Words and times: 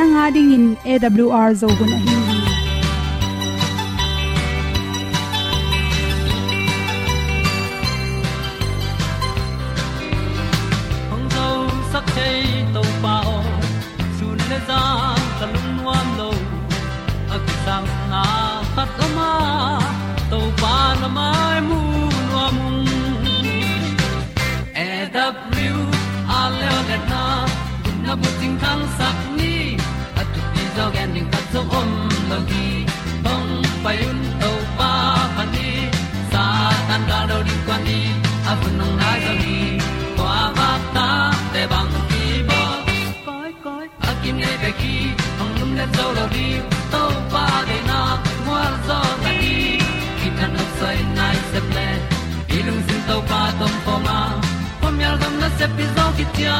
nanga 0.00 0.26
ding 0.34 0.50
in 0.56 0.66
awr 0.92 1.48
zo 1.60 1.68
gun 1.78 1.90
a 1.94 1.98
hi 2.04 2.14
hong 11.10 11.26
zo 11.34 11.46
sak 11.92 12.06
chei 12.14 12.38
to 12.76 12.84
pa 13.02 13.16
sun 14.20 14.38
le 14.52 14.58
za 14.70 14.80
ta 15.40 15.46
lun 15.52 15.68
nuam 15.80 16.08
lo 16.20 16.30
a 17.34 17.42
ki 17.48 17.54
sam 17.66 17.84
na 18.12 18.22
khat 18.76 19.02
o 19.08 19.10
ma 19.18 19.30
to 20.30 20.38
pa 20.62 20.74
na 21.02 21.08
mai 21.18 21.58
mu 21.68 21.80
nuam 22.30 22.56
e 24.86 24.88
a 26.38 26.42
le 26.60 26.72
na 27.12 27.24
gun 27.82 27.98
na 28.06 28.14
bu 28.22 28.28
ting 28.40 28.56
tang 28.64 28.86
sak 29.00 29.29
zo 45.96 46.06
lo 46.16 46.24
di 46.34 46.48
to 46.92 47.02
pa 47.32 47.46
de 47.68 47.78
na 47.90 48.00
mo 48.46 48.58
zo 48.86 49.00
ta 49.22 49.30
ni 49.40 49.54
ki 50.20 50.28
tan 50.38 50.50
no 50.56 50.64
sai 50.78 50.98
nai 51.18 51.36
se 51.50 51.60
ple 51.68 51.88
lung 52.66 52.82
sin 52.86 53.00
to 53.08 53.16
pa 53.30 53.40
tom 53.58 53.74
pa 53.86 53.94
ma. 54.06 54.18
Pom 54.80 55.00
yal 55.02 55.16
gam 55.22 55.34
na 55.40 55.48
se 55.58 55.66
pi 55.76 55.84
zo 55.96 56.06
ki 56.16 56.24
tia 56.36 56.58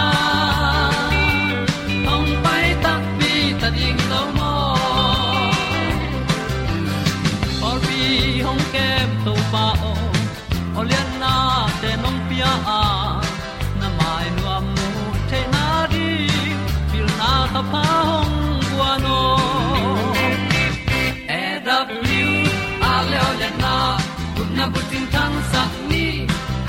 na 25.12 25.22
bu 25.33 25.41
tin 25.53 25.88
ni. 25.91 26.05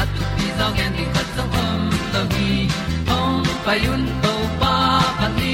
At 0.01 0.09
tu 0.15 0.23
pi 0.35 0.45
zo 0.57 0.67
gen 0.77 0.91
di 0.97 1.05
khat 1.13 1.27
zo 1.35 1.43
om 1.63 1.81
lo 2.13 2.21
gi 2.33 2.51
hong 3.09 3.45
pa 3.65 3.73
yun 3.85 4.03
to 4.23 4.33
pa 4.61 4.73
pa 5.19 5.27
ni. 5.37 5.53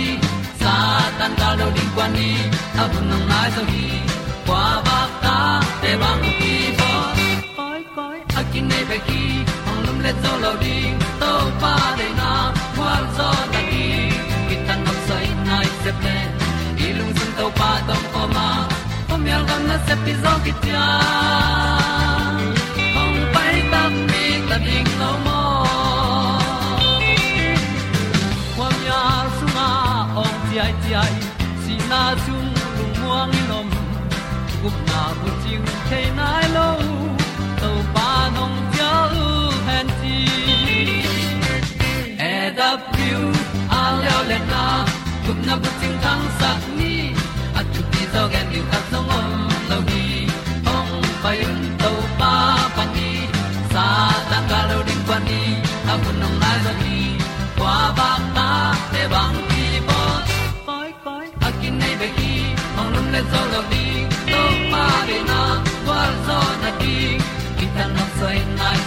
Sa 0.62 0.74
tan 1.20 1.32
da 1.40 1.50
lo 1.60 1.68
ding 1.76 1.92
kwan 1.96 2.10
ni. 2.18 2.30
A 2.82 2.84
bu 2.92 3.00
nang 3.10 3.26
mai 3.30 3.48
zo 3.56 3.64
gi 3.72 3.88
kwa 4.48 4.64
ba 4.88 5.00
ta 5.24 5.38
te 5.82 5.92
bang 6.02 6.24
ki 6.40 6.56
bo 6.80 6.90
koi 7.58 7.82
koi 7.96 8.18
a 8.40 8.42
kin 8.52 8.66
nei 8.72 8.84
pe 8.90 8.98
ki 9.08 9.24
ong 9.70 9.82
lum 9.86 9.98
le 10.06 10.12
zo 10.24 10.32
lo 10.44 10.52
ding 10.64 10.96
to 11.22 11.32
pa 11.62 11.74
de 12.00 12.08
na 12.20 12.32
kwa 12.76 12.94
zo 13.18 13.30
ta 13.54 13.62
ki 13.72 13.88
ki 14.48 14.56
tan 14.68 14.80
nok 14.86 15.00
sai 15.08 15.28
nai 15.50 15.68
se 15.82 15.92
pe 16.04 16.16
ilung 16.88 17.14
sun 17.18 17.32
to 17.38 17.46
pa 17.60 17.70
tom 17.88 18.04
ko 18.14 18.24
ma. 18.36 18.50
Pom 19.10 19.22
yal 19.32 19.44
gam 19.50 19.62
na 19.70 19.78
se 19.88 19.96
pi 20.04 20.14
zo 20.24 20.34
ki 20.46 20.54
tia 20.62 20.86
ong 21.64 21.67
ting 35.90 36.16
nai 36.20 36.46
lo 36.56 36.70
to 37.60 37.70
pa 37.94 38.10
nong 38.36 38.58
pia 38.72 38.94
u 39.24 39.28
han 39.68 39.88
ti 40.00 40.18
e 42.32 42.34
da 42.58 42.72
a 43.80 43.84
leo 44.02 44.20
le 44.30 44.40
na 44.52 44.64
gup 45.26 45.40
na 45.48 45.56
bu 45.62 45.70
tang 46.04 46.26
sat 46.40 46.62
ni 46.78 46.94
at 47.60 47.66
tu 47.74 47.82
ti 47.92 48.02
zo 48.14 48.24
gen 48.34 48.46
ni 48.52 48.62
ta. 48.72 48.87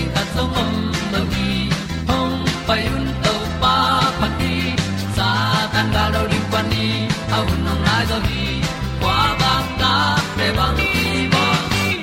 ding 0.00 0.12
ta 0.16 0.22
song 0.34 0.52
om 0.62 0.74
mo 1.12 1.20
gi 1.32 1.48
hong 2.08 2.36
pai 2.66 2.82
un 2.96 3.06
to 3.24 3.34
pa 3.62 3.74
pa 4.20 4.28
ti 4.38 4.54
sa 5.16 5.28
tan 5.72 5.86
da 5.94 6.04
lo 6.14 6.22
ding 6.32 6.46
pa 6.52 6.60
ni 6.70 6.86
a 7.36 7.38
un 7.50 7.58
nong 7.66 7.82
lai 7.86 8.02
do 8.10 8.18
gi 8.28 8.44
kwa 9.02 9.18
ba 9.40 9.52
ta 9.80 9.92
pe 10.36 10.46
bang 10.58 10.80
ti 10.92 11.04
ba 11.34 11.44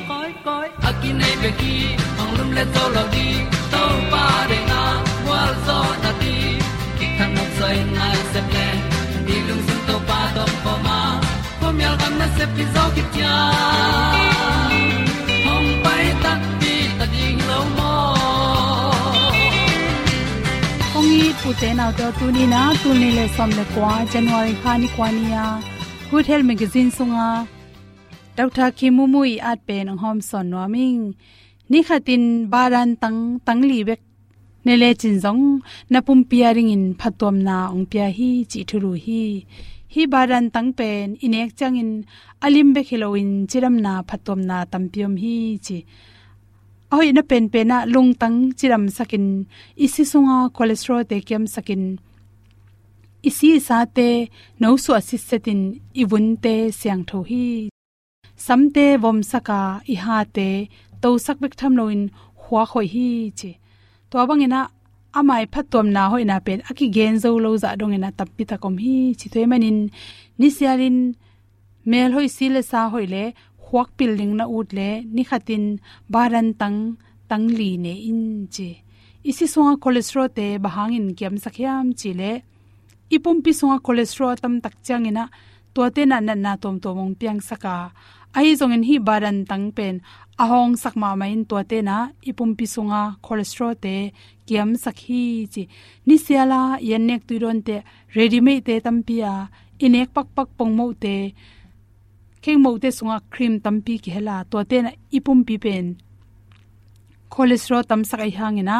koi 0.10 0.32
koi 0.46 0.68
a 0.90 0.92
ki 1.02 1.10
nei 1.20 1.36
be 1.42 1.50
ki 1.62 1.74
hong 2.18 2.34
lum 2.38 2.50
le 2.58 2.64
to 2.76 2.84
lo 2.96 3.04
di 3.16 3.28
to 3.74 3.84
pa 4.12 4.26
de 4.52 4.60
na 4.72 4.82
wa 5.30 5.42
zo 5.66 5.80
na 6.04 6.12
ti 6.22 6.36
ki 6.98 7.06
kan 7.18 7.30
nok 7.38 7.50
sai 7.60 7.78
nai 7.98 8.18
se 8.32 8.42
ple 8.50 8.68
ni 9.26 9.36
lung 9.48 9.64
sun 9.68 9.80
to 9.90 9.96
pa 10.10 10.20
do 10.36 10.46
pa 10.64 10.74
ma. 10.86 11.00
Pom 11.60 11.76
yal 11.86 11.96
gam 12.02 12.14
na 12.22 12.28
se 12.38 12.46
pi 12.56 12.64
zo 12.76 12.84
ki 12.96 13.04
tia 13.14 13.36
ong 21.48 21.56
te 21.64 21.70
nau 21.80 21.92
to 22.00 22.08
tu 22.20 22.26
ni 22.36 22.44
na 22.54 22.62
tu 22.84 22.90
ni 23.02 23.10
le 23.18 23.26
som 23.36 23.50
le 23.58 23.64
kwa 23.74 23.92
january 24.12 24.54
khani 24.62 24.88
kwa 24.96 25.08
ni 25.16 25.24
ya 25.36 25.46
good 26.10 26.26
health 26.30 26.48
magazine 26.50 26.92
sunga 26.98 27.28
dr 28.38 28.68
khimumu 28.78 29.22
i 29.34 29.36
at 29.52 29.60
pe 29.68 29.78
nang 29.88 30.00
hom 30.04 30.18
son 30.30 30.46
no 30.52 30.60
ming 30.74 31.04
ni 31.72 31.80
khatin 31.88 32.24
baran 32.52 32.90
tang 33.04 33.20
tang 33.48 33.62
li 33.70 33.80
bek 33.88 34.02
ne 34.66 34.74
le 34.82 34.90
chin 35.02 35.16
jong 35.24 35.44
na 35.92 36.00
pum 36.06 36.20
pia 36.30 36.50
ring 36.58 36.72
in 36.76 36.86
phatom 37.00 37.36
na 37.48 37.58
ong 37.76 37.86
pia 37.92 38.08
hi 38.18 38.30
chi 38.52 38.60
thuru 38.70 38.92
hi 39.06 39.24
hi 39.94 40.02
baran 40.14 40.46
tang 40.56 40.70
pen 40.78 41.08
inek 41.26 41.52
changin 41.60 41.92
alim 42.46 42.68
be 42.76 42.82
khiloin 42.88 43.32
chiram 43.50 43.76
na 43.86 43.94
phatom 44.10 44.40
na 44.50 44.58
tampiom 44.72 45.14
hi 45.24 45.36
chi 45.66 45.78
ahoi 46.92 47.10
na 47.14 47.22
pen 47.30 47.46
pe 47.54 47.60
na 47.70 47.78
lung 47.94 48.12
tang 48.22 48.38
chiram 48.58 48.86
sakin. 48.98 49.26
Isi 49.86 50.04
sunga 50.12 50.38
cholesterol 50.56 51.04
te 51.10 51.18
kem 51.28 51.44
sakin. 51.54 51.84
Isi 53.30 53.50
sa 53.68 53.78
te 53.98 54.10
no 54.60 54.70
su 54.84 54.92
asisetin 55.00 55.62
ibun 56.02 56.26
te 56.44 56.56
siang 56.80 57.04
tho 57.10 57.20
hi. 57.30 57.46
Samte 58.46 58.86
vom 59.04 59.20
saka 59.32 59.60
i 59.94 59.96
ha 60.04 60.18
te 60.36 60.50
to 61.02 61.10
sak 61.26 61.38
bek 61.44 61.54
tham 61.60 61.74
loin 61.80 62.02
huwa 62.42 62.64
khoi 62.72 62.88
hi 62.94 63.08
chi 63.40 63.52
to 64.10 64.16
bangina 64.30 64.62
amai 65.20 65.44
phatom 65.54 65.88
na 65.96 66.04
hoina 66.12 66.38
pen, 66.46 66.60
aki 66.70 66.86
gen 66.96 67.16
zo 67.24 67.30
lo 67.46 67.52
za 67.64 67.70
dong 67.80 67.96
ina 67.98 68.10
tappi 68.20 68.44
ta 68.50 68.56
kom 68.64 68.76
hi. 68.84 68.98
Chi 69.20 69.28
thoi 69.34 69.46
manin 69.52 69.80
ni 70.40 70.48
sialin 70.58 70.98
mel 71.92 72.12
hoi 72.16 72.28
sile 72.36 72.62
sa 72.72 72.80
hoile 72.94 73.24
huak 73.68 73.90
building 73.98 74.34
na 74.40 74.46
ut 74.58 74.70
le 74.78 74.90
ni 75.16 75.24
khatin 75.30 75.66
baran 76.14 76.50
tang 76.62 76.80
tang 77.30 77.46
li 77.60 77.72
ne 77.84 77.94
in 78.12 78.24
che 78.56 78.70
isi 79.30 79.46
songa 79.54 79.76
cholesterol 79.84 80.30
te 80.38 80.46
bahangin 80.64 81.08
kiam 81.18 81.36
sakhyam 81.44 81.86
chi 82.00 82.12
le. 82.20 82.32
Ipum 83.16 83.38
pi 83.44 83.52
songa 83.60 83.78
cholesterol 83.86 84.36
tam 84.42 84.54
tak 84.64 84.76
changina 84.86 85.24
to 85.74 85.82
te 85.96 86.02
na 86.12 86.18
na 86.28 86.34
na 86.44 86.52
tom 86.64 86.76
tom 86.84 86.96
mong 86.98 87.16
piang 87.20 87.42
saka. 87.50 87.76
Ai 88.38 88.56
zong 88.60 88.76
in 88.76 88.84
hi 88.90 88.96
baran 89.08 89.40
tang 89.50 89.68
pen, 89.78 89.96
ahong 90.44 90.76
sakma 90.82 91.10
main 91.20 91.42
to 91.50 91.58
te 91.70 91.78
na 91.90 91.98
ipum 92.30 92.52
pi 92.58 92.66
songa 92.74 93.02
cholesterol 93.26 93.74
te 93.84 93.96
kiam 94.48 94.70
sakhi 94.84 95.24
chi. 95.54 95.64
Ni 96.08 96.16
siala 96.26 96.62
yanek 96.90 97.22
tuiron 97.28 97.60
te 97.68 97.76
ready 98.16 98.40
made 98.46 98.64
te 98.68 98.76
tampia 98.86 99.34
inek 99.86 100.10
pak 100.16 100.28
pak 100.36 100.50
pong 100.58 100.74
mo 100.78 100.86
te 101.04 101.16
kheng 102.48 102.64
mo 102.64 102.70
te 102.84 102.90
sunga 102.98 103.18
cream 103.34 103.54
tampi 103.64 103.94
ki 104.04 104.10
hela 104.16 104.36
to 104.52 104.58
te 104.70 104.78
na 104.86 104.92
ipum 105.18 105.40
pi 105.48 105.56
pen. 105.64 105.86
Cholesterol 107.34 107.84
tam 107.90 108.02
sak 108.10 108.22
ai 108.26 108.32
hangina 108.40 108.78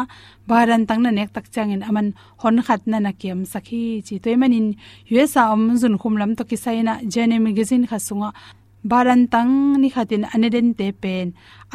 baran 0.48 0.82
tang 0.88 1.00
na 1.04 1.10
nek 1.12 1.30
tak 1.34 1.46
changin 1.54 1.82
aman 1.88 2.08
hon 2.40 2.56
khat 2.66 2.82
na 2.90 2.98
na 3.04 3.12
kem 3.20 3.40
sakhi 3.52 3.82
chi. 4.06 4.14
Toy 4.24 4.36
manin 4.40 4.66
usa 5.12 5.42
om 5.54 5.62
zun 5.80 5.94
khum 6.00 6.14
lam 6.20 6.32
to 6.38 6.42
ki 6.50 6.56
saina 6.64 6.94
jene 7.12 7.36
magazine 7.46 7.84
kha 7.90 7.98
sunga 8.08 8.30
baran 8.90 9.22
tang 9.32 9.52
ni 9.82 9.88
khatin 9.94 10.24
aneden 10.34 10.68
te 10.78 10.86
pen. 11.02 11.26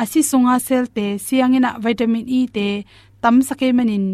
Asi 0.02 0.22
sunga 0.32 0.56
sel 0.68 0.86
te 0.96 1.06
siangina 1.26 1.70
vitamin 1.84 2.26
e 2.40 2.42
te, 2.56 2.68
tam 3.22 3.36
sake 3.48 3.68
manin 3.78 4.06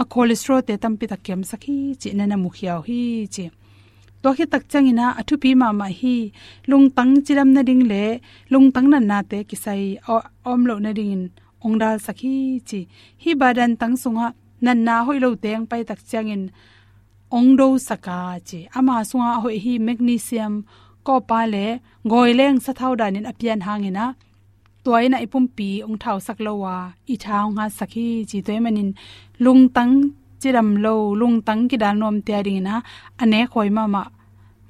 a 0.00 0.02
cholesterol 0.12 0.60
te 0.68 0.74
tam 0.82 0.94
pi 0.98 1.04
takem 1.12 1.40
sakhi 1.50 1.76
chi, 2.00 2.08
na 2.16 2.24
na 2.30 2.36
mukhiaw 2.44 2.80
hi 2.88 3.00
chi 3.34 3.44
to 4.26 4.32
khi 4.38 4.44
tak 4.52 4.64
changina 4.72 5.06
athu 5.20 5.34
pi 5.42 5.50
ma 5.60 5.68
ma 5.80 5.86
hi 5.98 6.16
lung 6.70 6.86
tang 6.96 7.12
chiram 7.24 7.48
na 7.56 7.62
ding 7.68 7.84
le 7.90 8.04
lung 8.52 8.68
tang 8.74 8.88
na 8.92 8.98
na 9.10 9.18
te 9.30 9.38
kisai 9.50 9.82
om 10.50 10.60
lo 10.68 10.74
na 10.84 10.90
ding 10.98 11.22
ongdal 11.66 11.96
sakhi 12.06 12.34
chi. 12.68 12.80
Hi 13.22 13.30
badan 13.40 13.72
tang 13.80 13.94
sunga 14.02 14.26
nan 14.64 14.78
na 14.86 14.96
hoi 15.06 15.18
lo 15.24 15.28
teng 15.44 15.64
pai 15.70 15.82
tak 15.88 16.00
changin 16.10 16.42
ongdo 17.38 17.66
saka 17.88 18.18
chi. 18.48 18.58
Ama 18.78 18.94
sunga 19.10 19.30
hoi 19.42 19.56
hi 19.64 19.72
magnesium 19.86 20.54
ko 21.06 21.14
pa 21.28 21.40
le 21.52 21.66
ngoileng 22.08 22.58
sa 22.64 22.72
thau 22.78 22.92
danin 23.00 23.28
apian 23.30 23.60
hangina. 23.66 24.04
Toina 24.84 25.16
ipum 25.24 25.44
pi 25.56 25.68
ong 25.86 25.98
thau 26.02 26.16
sak 26.26 26.38
lowa 26.46 26.76
i 27.12 27.14
thau 27.24 27.46
nga 27.56 27.64
sakhi 27.78 28.08
chi. 28.30 28.38
Toy 28.46 28.58
manin 28.64 28.90
lung 29.44 29.62
tang 29.76 29.94
chiram 30.40 30.68
lo 30.84 30.94
lung 31.20 31.36
tang 31.46 31.62
ki 31.70 31.76
dal 31.82 31.96
nom 32.02 32.16
te 32.26 32.34
ring 32.46 32.62
na 32.68 32.74
ane 33.22 33.40
khoi 33.52 33.70
ma 33.78 33.84
ma 33.94 34.02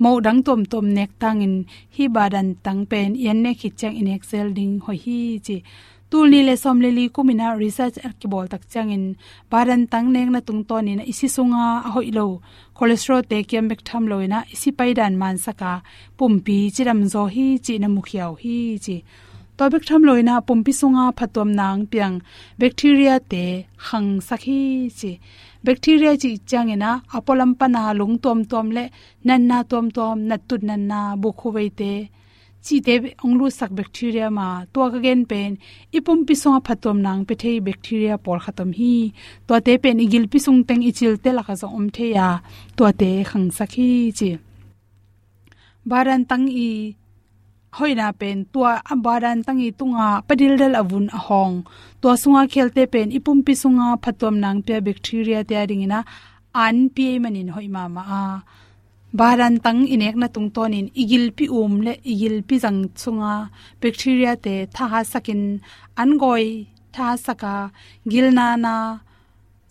mo 0.02 0.20
dang 0.20 0.40
tom 0.46 0.60
tom 0.72 0.86
nek 0.96 1.10
tang 1.22 1.40
in 1.46 1.54
hi 1.96 2.04
badan 2.16 2.48
tang 2.64 2.80
pen 2.90 3.10
yen 3.24 3.38
ne 3.44 3.52
khichang 3.60 3.94
in 4.00 4.08
excel 4.16 4.48
ding 4.58 4.74
ho 4.84 4.92
hi 5.04 5.18
chi. 5.46 5.56
Tul 6.10 6.26
ni 6.30 6.40
le 6.48 6.54
som 6.62 6.80
le 6.84 6.90
li 6.98 7.04
kumina 7.14 7.46
research 7.62 7.96
ar 8.06 8.12
ki 8.20 8.26
bol 8.32 8.46
tak 8.52 8.62
chang 8.72 8.90
in 8.96 9.04
badan 9.50 9.82
tang 9.92 10.06
nek 10.14 10.28
na 10.34 10.40
tung 10.48 10.62
to 10.68 10.76
ni 10.86 10.92
na 10.98 11.04
isi 11.12 11.28
sunga 11.36 11.64
a 11.86 11.88
hoi 11.94 12.10
lo. 12.18 12.26
Cholesterol 12.76 13.22
te 13.30 13.38
kem 13.50 13.66
bek 13.70 13.80
tham 13.88 14.04
loina 14.10 14.38
isi 14.54 14.70
pai 14.78 14.90
dan 14.98 15.14
man 15.20 15.36
saka. 15.44 15.72
Pumpi 16.18 16.58
chiram 16.74 17.00
zo 17.12 17.22
hi 17.34 17.46
chi 17.64 17.74
na 17.82 17.88
mukhiaw 17.94 18.32
hi 18.42 18.56
chi. 18.84 18.96
To 19.56 19.64
bek 19.72 19.84
tham 19.88 20.02
loina 20.08 20.34
pumpi 20.46 20.72
sunga 20.80 21.04
phatom 21.18 21.50
nang 21.60 21.82
piang. 21.90 22.16
Bacteria 22.60 23.16
te 23.30 23.44
hang 23.88 24.10
sakhi 24.28 24.62
chi 24.98 25.12
bacteria 25.66 26.12
chi 26.22 26.30
changena 26.50 26.90
apolam 27.16 27.52
pana 27.60 27.82
lung 27.98 28.16
tom 28.24 28.38
tom 28.50 28.66
le 28.76 28.84
nan 29.26 29.40
na 29.48 29.58
tom 29.70 29.86
tom 29.96 30.16
na 30.28 30.36
tut 30.48 30.62
nan 30.68 30.82
na 30.90 31.00
bu 31.22 31.28
khuwei 31.38 31.70
te. 31.80 31.92
Chi 32.64 32.76
te 32.86 32.94
onglu 33.24 33.46
sak 33.58 33.70
bacteria 33.78 34.26
ma 34.38 34.46
to 34.72 34.80
ka 34.92 34.98
gen 35.04 35.20
pen, 35.30 35.52
ipum 35.96 36.20
pi 36.26 36.34
songa 36.42 36.60
phatom 36.66 36.98
nang 37.06 37.20
pe 37.28 37.34
thei 37.42 37.56
bacteria 37.68 38.14
por 38.24 38.38
khatom 38.44 38.70
hi. 38.78 38.94
To 39.46 39.54
te 39.66 39.72
pen 39.82 40.02
igil 40.04 40.24
pi 40.32 40.38
sung 40.46 40.60
teng 40.68 40.82
ichil 40.90 41.14
te 41.22 41.30
la 41.36 41.42
kha 41.46 41.54
zo 41.60 41.66
om 41.78 41.86
the 41.96 42.06
ya 42.16 42.28
to 42.76 42.84
te 43.00 43.10
khang 43.30 43.48
sakhi 43.58 43.88
chi. 44.18 44.30
Baran 45.90 46.22
tang 46.30 46.46
i 46.66 46.68
hoina 47.78 48.08
pen 48.20 48.38
tua 48.52 48.72
ambaran 48.92 49.38
tangi 49.46 49.68
tunga 49.78 50.08
padil 50.28 50.52
dal 50.60 50.74
avun 50.82 51.06
ahong. 51.18 51.54
Tua 52.00 52.14
sunga 52.22 52.42
khelte 52.52 52.82
pen 52.92 53.08
ipum 53.18 53.38
pi 53.46 53.52
sunga 53.62 53.88
phatom 54.02 54.34
nang 54.42 54.58
pe 54.66 54.74
bacteria 54.86 55.40
te 55.48 55.54
ringina, 55.70 56.00
an 56.64 56.76
pi 56.94 57.06
manin 57.22 57.50
hoima 57.54 57.84
ma 57.94 58.02
a. 58.20 58.24
Baran 59.18 59.54
tang 59.64 59.80
inek 59.94 60.16
na 60.20 60.26
tung 60.34 60.48
tonin 60.54 60.86
igil 61.02 61.24
pi 61.36 61.44
um 61.58 61.72
le 61.86 61.92
igil 62.12 62.36
pi 62.48 62.54
jang 62.64 62.80
chunga 63.00 63.34
bacteria 63.80 64.32
te 64.44 64.54
tha 64.74 64.84
ha 64.92 65.00
sakin. 65.12 65.42
An 66.00 66.10
goi 66.22 66.46
tha 66.94 67.06
saka 67.26 67.54
gilna 68.10 68.46
na 68.64 68.74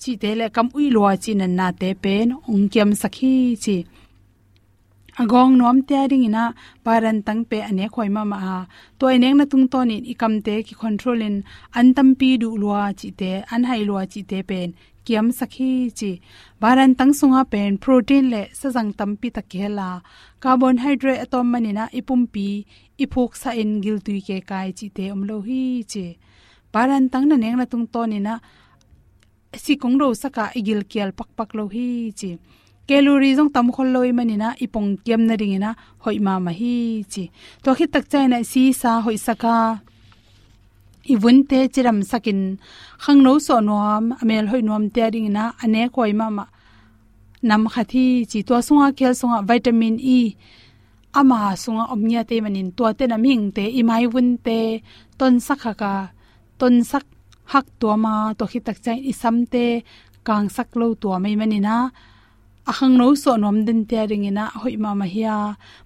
chi 0.02 0.12
te 0.22 0.32
le 0.40 0.48
kam 0.56 0.68
ui 0.78 0.86
lo 0.96 1.02
chi 1.24 1.32
nan 1.40 1.54
na 1.60 1.68
te 1.82 1.90
pen, 2.04 2.28
ong 2.50 2.66
sakhi 3.02 3.34
chi 3.64 3.78
agong 5.22 5.56
nom 5.60 5.78
te 5.88 5.96
ring 6.12 6.26
ina 6.30 6.46
paran 6.84 7.20
tang 7.28 7.42
pe 7.50 7.58
ane 7.70 7.86
khoi 7.94 8.10
ma 8.16 8.24
ma 8.32 8.40
to 9.00 9.06
eneng 9.16 9.38
na 9.40 9.46
tung 9.52 9.68
ton 9.72 9.90
in 9.96 10.04
ikam 10.14 10.34
te 10.46 10.56
ki 10.68 10.76
control 10.84 11.20
in 11.28 11.38
an 11.80 11.88
tam 11.96 12.10
pi 12.20 12.30
du 12.42 12.50
lua 12.62 12.82
chi 13.00 13.10
te, 13.20 13.32
an 13.54 13.62
hai 13.70 13.82
lua 13.90 14.04
chi 14.12 14.22
te 14.32 14.40
pen. 14.50 14.70
Kiam 15.06 15.28
sakhi 15.40 15.72
chi. 16.00 16.12
Baran 16.62 16.92
tang 17.00 17.14
sunga 17.20 17.42
pen 17.52 17.72
protein 17.84 18.26
le 18.34 18.42
sajang 18.60 18.92
tam 19.00 19.12
pi 19.20 19.28
ta 19.36 19.42
khela 19.52 19.90
carbon 20.42 20.78
hydrate 20.84 21.22
atom 21.26 21.46
manina 21.52 21.86
ipum 22.00 22.22
pi 22.34 22.48
iphok 23.04 23.32
sa 23.42 23.50
in 23.62 23.72
gil 23.84 23.98
tu 24.06 24.14
ke 24.28 24.38
kai 24.50 24.70
chi 24.78 24.88
te 24.96 25.04
om 25.14 25.22
lo 25.30 25.38
hi 25.48 25.62
chi. 25.92 26.06
Baran 26.74 27.06
tang 27.12 27.26
na 27.30 27.36
neng 27.44 27.58
na 27.60 27.66
tung 27.72 27.88
ton 27.94 28.12
ina, 28.18 28.36
si 29.64 29.74
kong 29.82 29.98
ro 30.02 30.08
saka 30.22 30.44
igil 30.60 30.82
kial 30.92 31.10
pak 31.18 31.30
pak 31.38 31.50
lo 31.58 31.66
hi 31.76 31.88
chi 32.20 32.32
calorie 32.88 33.36
jong 33.38 33.52
tam 33.56 33.68
khol 33.76 33.90
loi 33.96 34.12
mani 34.18 34.36
na, 34.38 34.50
ipong 34.64 34.90
kem 35.06 35.22
na 35.28 35.34
ring 35.42 35.58
na 35.60 35.72
hoi 36.04 36.18
ma 36.26 36.34
ma 36.46 36.52
hi 36.60 36.76
chi. 37.12 37.24
To 37.64 37.70
khit 37.78 37.90
tak 37.94 38.06
chai 38.12 38.26
na 38.32 38.38
si 38.52 38.64
sa 38.82 38.92
hoi 39.06 39.18
saka 39.26 39.56
ibun 41.14 41.38
te 41.50 41.60
chiram 41.74 42.00
sakin. 42.12 42.42
Khang 43.04 43.20
no 43.26 43.34
so 43.46 43.56
nom 43.68 44.06
amel 44.22 44.46
hoi 44.52 44.62
nom 44.68 44.84
te 44.96 45.02
ringina 45.14 45.44
ane 45.64 45.82
koi 45.96 46.12
ma 46.20 46.28
ma. 46.38 46.46
Nam 47.50 47.62
khathi 47.74 48.06
chi 48.32 48.40
to 48.48 48.56
sunga 48.68 48.88
khel 48.98 49.14
sunga 49.20 49.40
vitamin 49.50 49.96
e. 50.18 50.20
Ama 51.20 51.40
sunga 51.64 51.84
omnya 51.94 52.22
te 52.30 52.36
manin, 52.44 52.70
to 52.78 52.84
te 52.98 53.04
na 53.12 53.18
ming 53.26 53.46
te 53.56 53.64
imai 53.80 54.06
wun 54.14 54.30
te, 54.46 54.60
ton 55.20 55.34
sakha 55.48 55.74
ka. 55.82 55.94
Ton 56.60 56.76
sak 56.92 57.06
hak 57.52 57.66
to 57.80 57.88
ma, 58.04 58.14
to 58.38 58.44
khit 58.52 58.64
tak 58.68 58.78
chai 58.86 59.00
isam 59.12 59.38
te, 59.54 59.66
kang 60.28 60.48
sak 60.56 60.70
lo 60.80 60.88
to 61.02 61.10
mai 61.24 61.36
manina 61.40 61.76
ahang 62.70 62.98
no 62.98 63.14
so 63.14 63.32
nom 63.38 63.58
din 63.68 63.82
te 63.90 63.98
ringina 64.10 64.46
hoi 64.62 64.76
ma 64.84 64.92
ma 65.00 65.06
hiya 65.14 65.36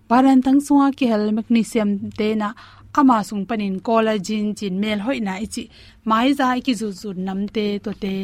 baran 0.10 0.40
tang 0.46 0.60
sunga 0.66 0.88
ki 0.98 1.06
hel 1.12 1.26
magnesium 1.38 1.90
te 2.20 2.28
na, 2.42 2.50
ama 3.00 3.18
sung 3.28 3.46
panin 3.50 3.76
collagen 3.88 4.46
chin 4.58 4.80
mel 4.82 5.00
hoi 5.06 5.20
na 5.28 5.34
ichi. 5.46 5.64
Mai 6.10 6.28
za 6.40 6.48
ki 6.66 6.74
zu 6.80 6.88
zu 7.02 7.10
nam 7.28 7.40
te 7.56 7.66
to 7.86 7.92
te. 8.04 8.16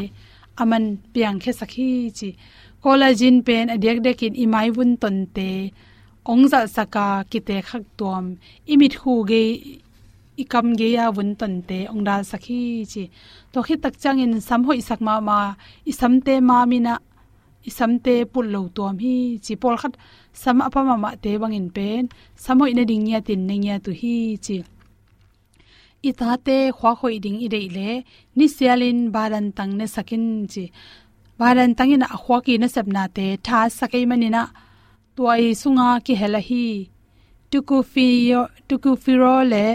Aman 0.61 0.83
piang 1.13 1.37
khe 1.43 1.51
sakhi 1.59 1.89
chi 2.17 2.29
collagen 2.83 3.37
pen 3.47 3.65
adek 3.75 3.97
dekin 4.05 4.33
imai 4.43 4.67
bun 4.75 4.91
ton 5.01 5.17
te. 5.35 5.49
Ongza 6.31 6.61
saka 6.75 7.07
kite 7.31 7.57
khak 7.67 7.83
tom 7.99 8.23
imit 8.71 8.93
hu 9.01 9.13
ge, 9.29 9.43
ikam 10.43 10.67
ge 10.79 10.87
ya 10.97 11.05
bun 11.15 11.29
ton 11.39 11.53
te 11.69 11.77
ongdal 11.93 12.21
sakhi 12.31 12.61
chi 12.91 13.03
to 13.51 13.59
khi 13.67 13.75
tak 13.83 13.95
changin 14.01 14.33
sam 14.47 14.61
hoi 14.67 14.79
sakma 14.87 15.15
ma 15.27 15.39
isam 15.91 16.13
te 16.25 16.33
ma 16.49 16.57
mina 16.71 16.93
isamte 17.69 18.13
pul 18.31 18.45
lo 18.53 18.61
tom 18.75 18.95
hi 19.03 19.15
chi 19.45 19.53
pol 19.61 19.75
khat 19.81 19.93
sam 20.41 20.57
apa 20.67 20.79
ma 20.87 20.95
ma 21.03 21.09
te 21.23 21.31
bangin 21.41 21.67
pen 21.75 22.03
samoi 22.43 22.71
na 22.77 22.83
ding 22.89 23.05
ya 23.11 23.19
tin 23.27 23.41
nang 23.49 23.65
ya 23.67 23.75
tu 23.85 23.91
hi 24.01 24.15
chi. 24.45 24.57
Ita 26.09 26.31
te 26.47 26.57
khwa 26.77 26.91
khoi 26.99 27.15
ding 27.23 27.39
i 27.45 27.47
dei 27.53 27.67
le, 27.77 27.89
ni 28.37 28.45
sialin 28.55 28.99
baran 29.15 29.47
tang 29.57 29.73
ne 29.79 29.85
sakin 29.95 30.25
chi. 30.51 30.63
Baran 31.39 31.71
tangin 31.77 32.03
a 32.15 32.17
khwa 32.23 32.37
ki 32.45 32.53
na 32.61 32.67
sabna 32.75 33.03
te, 33.17 33.27
tha 33.45 33.59
sakai 33.77 34.03
manina 34.09 34.43
tuai 35.15 35.45
sunga 35.61 35.87
ki 36.05 36.13
hela 36.21 36.41
hi. 36.49 36.65
Tuku 37.51 37.77
fi 37.91 38.07
tuku 38.69 38.91
firo 39.03 39.35
le, 39.51 39.65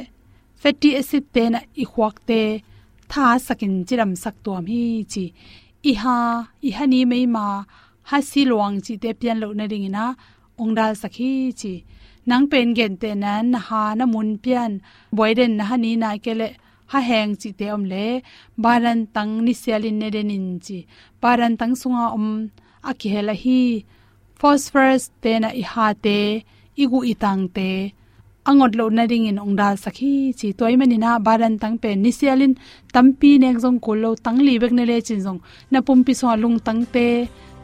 fatty 0.61 0.91
acid 1.01 1.25
te 1.35 1.43
na 1.53 1.61
i 1.83 1.85
khwak 1.93 2.17
te, 2.29 2.41
tha 3.11 3.25
sakin 3.47 3.75
chiram 3.87 4.13
sak 4.23 4.37
tuam 4.45 4.65
hi 4.73 4.85
chi 5.13 5.25
i 5.83 5.93
ha 6.03 6.19
i 6.69 6.71
ha 6.77 6.85
ni 6.93 7.01
mai 7.11 7.25
ma 7.35 7.47
ha 8.09 8.19
si 8.31 8.43
luang 8.51 8.77
chi 8.85 8.95
te 9.03 9.11
pian 9.21 9.39
lo 9.43 9.49
na 9.59 9.65
ring 9.73 9.89
ina 9.91 10.05
ongdal 10.63 10.93
sakhi 11.03 11.33
chi. 11.61 11.75
Nang 12.29 12.47
pen 12.51 12.69
gen 12.77 12.95
te 13.03 13.11
nan, 13.23 13.45
na 13.53 13.59
ha 13.69 13.83
na 13.99 14.05
mun 14.13 14.31
pian. 14.45 14.73
Boiden 15.17 15.53
na 15.59 15.65
ha 15.71 15.77
ni 15.85 15.93
na 16.03 16.11
kele 16.25 16.49
ha 16.93 16.99
heng 17.09 17.33
chi 17.41 17.51
te 17.59 17.67
om 17.77 17.85
le. 17.93 18.07
Baran 18.65 19.01
tang 19.15 19.33
ni 19.45 19.53
selin 19.63 19.97
ne 20.01 20.09
den 20.15 20.31
in 20.37 20.49
chi. 20.65 20.79
Baran 21.23 21.55
tang 21.61 21.75
sunga 21.81 22.05
om 22.17 22.29
aki 22.91 23.09
hela 23.15 23.35
hi. 23.43 23.61
Phosphorus 24.39 25.05
te 25.23 25.33
na 25.43 25.49
i 25.63 25.65
ha 25.73 25.87
te, 26.05 26.19
igu 26.83 26.99
itang 27.13 27.45
te 27.57 27.71
angot 28.51 28.73
lo 28.79 28.85
na 28.97 29.03
ring 29.11 29.27
in 29.31 29.39
ong 29.45 29.55
dal 29.61 29.75
sakhi, 29.85 30.13
chi 30.39 30.49
toy 30.59 30.75
mani 30.81 30.97
na 31.05 31.11
baran 31.27 31.55
tang 31.63 31.77
pe 31.83 31.91
ni 32.03 32.11
sialin, 32.19 32.53
tampi 32.95 33.31
nek 33.43 33.57
jong 33.63 33.79
ko 33.85 33.93
lo 34.03 34.11
tang 34.25 34.39
li 34.47 34.55
bek 34.63 34.73
ne 34.77 34.85
le 34.91 34.97
chin 35.07 35.21
jong 35.27 35.41
na 35.73 35.79
pum 35.87 35.99
pi 36.07 36.13
so 36.21 36.27
lung 36.43 36.59
tang 36.67 36.83
te 36.95 37.07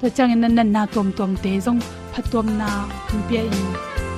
to 0.01 0.07
chang 0.17 0.31
in 0.35 0.41
nan 0.57 0.69
na 0.75 0.83
tom 0.95 1.09
tom 1.19 1.33
te 1.43 1.53
jong 1.65 1.81
phatom 2.13 2.47
na 2.61 2.69
pumpi 3.09 3.37
in. 3.43 3.67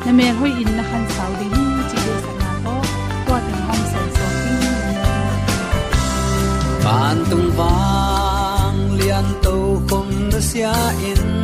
Na 0.04 0.10
me 0.18 0.26
hoi 0.38 0.52
in 0.62 0.70
na 0.76 0.82
khan 0.90 1.04
sau 1.14 1.30
de 1.40 1.46
hi 1.54 1.64
chi 1.90 1.98
le 2.06 2.14
sa 2.24 2.32
na 2.40 2.50
to 2.64 2.74
to 3.26 3.34
tan 3.46 3.60
hom 3.68 3.80
sa 3.92 4.00
so 4.16 4.26
ki 4.42 4.54
ban 6.84 7.18
tung 7.30 7.48
wang 7.58 8.78
lian 8.98 9.28
to 9.44 9.56
khom 9.88 10.08
na 10.30 10.40
sia 10.50 10.74
in. 11.10 11.37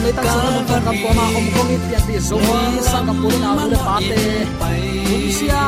Kam 0.00 0.08
le 0.08 0.12
tak 0.16 0.26
sa 0.32 0.48
mo 0.56 0.60
kam 0.64 0.80
kam 0.86 0.96
ko 1.02 1.08
ma 1.12 1.24
om 1.36 1.46
kong 1.54 1.70
it 1.76 1.82
pian 1.88 2.02
bi 2.08 2.16
zo 2.28 2.36
ni 2.40 2.80
sa 2.80 2.98
kam 3.06 3.16
pur 3.20 3.34
na 3.42 3.50
le 3.72 3.78
pa 3.86 3.94
te 4.08 4.20
sia 5.36 5.62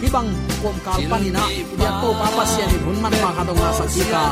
hi 0.00 0.08
bang 0.14 0.30
kom 0.62 0.76
kal 0.84 1.00
panina 1.10 1.44
ya 1.82 1.90
to 2.00 2.08
pa 2.20 2.26
pa 2.36 2.44
sia 2.52 2.64
ni 2.72 2.78
hun 2.84 2.96
man 3.04 3.14
ma 3.22 3.30
ka 3.36 3.42
dong 3.48 3.60
sa 3.78 3.84
ki 3.92 4.02
ka 4.12 4.24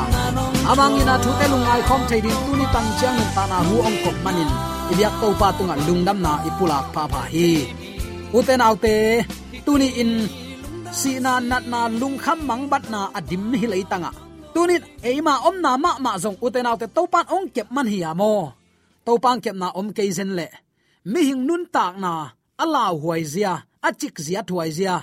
amang 0.72 0.96
ina 1.00 1.14
thu 1.22 1.30
te 1.38 1.44
lung 1.52 1.66
ai 1.72 1.82
khom 1.88 2.02
thei 2.08 2.20
din 2.24 2.36
tu 2.44 2.52
ni 2.60 2.66
tang 2.74 2.88
chang 3.00 3.18
ta 3.36 3.42
na 3.50 3.58
hu 3.68 3.76
ong 3.88 3.98
kop 4.04 4.16
manin. 4.24 4.50
Ibyak 4.92 5.14
to 5.20 5.28
pa 5.40 5.48
tunga 5.58 5.74
lungdam 5.86 6.18
na 6.26 6.32
ipulak 6.48 6.86
pa 6.94 7.02
pa 7.12 7.20
hi. 7.32 7.50
Uten 8.36 8.62
autte 8.66 8.94
tuni 9.66 9.88
in, 10.02 10.12
si 10.98 11.12
na 11.24 11.32
nat 11.50 11.64
na 11.72 11.80
lung 12.00 12.16
kham 12.24 12.38
mang 12.48 12.64
bat 12.70 12.84
na 12.92 13.00
adim 13.18 13.50
hi 13.60 13.66
lei 13.72 13.84
tanga. 13.90 14.10
Tunit 14.54 14.82
eima 15.08 15.34
om 15.48 15.56
na 15.64 15.70
ma 15.84 15.90
ma 16.04 16.12
zong. 16.22 16.38
Uten 16.46 16.68
autte 16.70 16.86
to 16.96 17.02
pan 17.12 17.26
ong 17.34 17.46
kep 17.54 17.68
man 17.74 17.86
hi 17.92 17.98
amo 18.10 18.32
to 19.06 19.12
pang 19.24 19.40
kep 19.44 19.56
na 19.62 19.68
om 19.78 19.88
ke 19.96 20.02
zen 20.18 20.30
le. 20.38 20.48
Mi 21.12 21.20
hing 21.28 21.42
nun 21.48 21.64
tak 21.74 21.94
na, 22.02 22.12
ala 22.62 22.82
huai 23.00 23.22
zia 23.32 23.52
achik 23.88 24.16
zia 24.26 24.40
thuai 24.48 24.70
zia. 24.78 24.96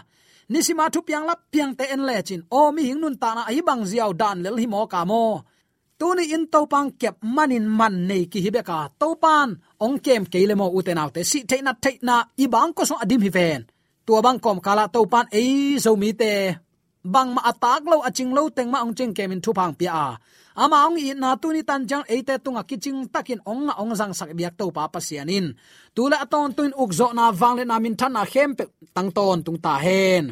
Nisima 0.51 0.85
thu 0.93 0.99
piang 1.07 1.25
lap 1.29 1.39
piang 1.51 1.71
te 1.77 1.85
en 1.93 2.01
le 2.07 2.15
chin. 2.27 2.41
O, 2.51 2.71
mi 2.75 2.81
hing 2.89 2.99
nun 3.01 3.15
ta 3.21 3.29
na 3.35 3.43
hi 3.55 3.61
bang 3.67 3.83
ziaw 3.91 4.11
dan 4.21 4.37
lel 4.43 4.57
hi 4.61 4.67
mo 4.73 4.81
ka 4.93 5.01
mo. 5.11 5.23
Tuni 5.99 6.23
in 6.35 6.43
to 6.53 6.59
pang 6.73 6.89
kep 7.01 7.15
manin 7.35 7.65
man 7.79 7.95
nei 8.09 8.23
ki 8.31 8.39
hibe 8.45 8.61
ka. 8.69 8.79
To 9.01 9.07
pan 9.23 9.49
ong 9.85 9.97
kem 10.05 10.23
ke 10.31 10.39
le 10.49 10.55
mo 10.59 10.67
uten 10.77 11.01
autte 11.03 11.21
si 11.31 11.39
te. 11.49 11.57
Na 11.65 11.73
te 11.83 11.91
na 12.07 12.15
i 12.43 12.45
bang 12.53 12.71
ko 12.77 12.83
so 12.89 12.95
adim 13.03 13.21
hi 13.25 13.31
ven. 13.37 13.61
Tua 14.05 14.19
bang 14.25 14.39
kom 14.43 14.59
kala 14.65 14.85
to 14.93 14.99
pan 15.13 15.25
ei 15.39 15.79
zo 15.83 15.91
mi 16.01 16.09
te 16.21 16.33
bang 17.03 17.35
ma 17.35 17.41
atak 17.51 17.83
lo 17.83 17.99
aching 18.07 18.31
lo 18.31 18.47
teng 18.47 18.71
ma 18.71 18.79
ong 18.79 18.95
cheng 18.95 19.11
kemin 19.11 19.43
thu 19.43 19.51
phang 19.51 19.75
pia. 19.75 19.91
A 19.91 20.07
ama 20.63 20.87
ong 20.87 20.97
i 21.03 21.11
na 21.13 21.35
tu 21.35 21.51
ni 21.51 21.61
tan 21.69 21.83
jang 21.89 22.05
eite 22.07 22.39
tunga 22.43 22.63
kiching 22.63 23.11
takin 23.13 23.43
ong 23.43 23.67
nga 23.67 23.73
ong 23.81 23.91
jang 23.99 24.13
sak 24.15 24.31
biak 24.37 24.55
to 24.59 24.71
pa 24.71 24.87
pasianin 24.87 25.51
tula 25.95 26.17
aton 26.23 26.55
tuin 26.55 26.73
ukzo 26.83 27.07
na 27.11 27.35
wangle 27.35 27.63
na 27.67 27.75
min 27.83 27.95
thana 27.99 28.23
hem 28.23 28.51
pe 28.57 28.63
tang 28.95 29.11
ton 29.11 29.43
tung 29.45 29.59
ta 29.59 29.75
hen. 29.85 30.25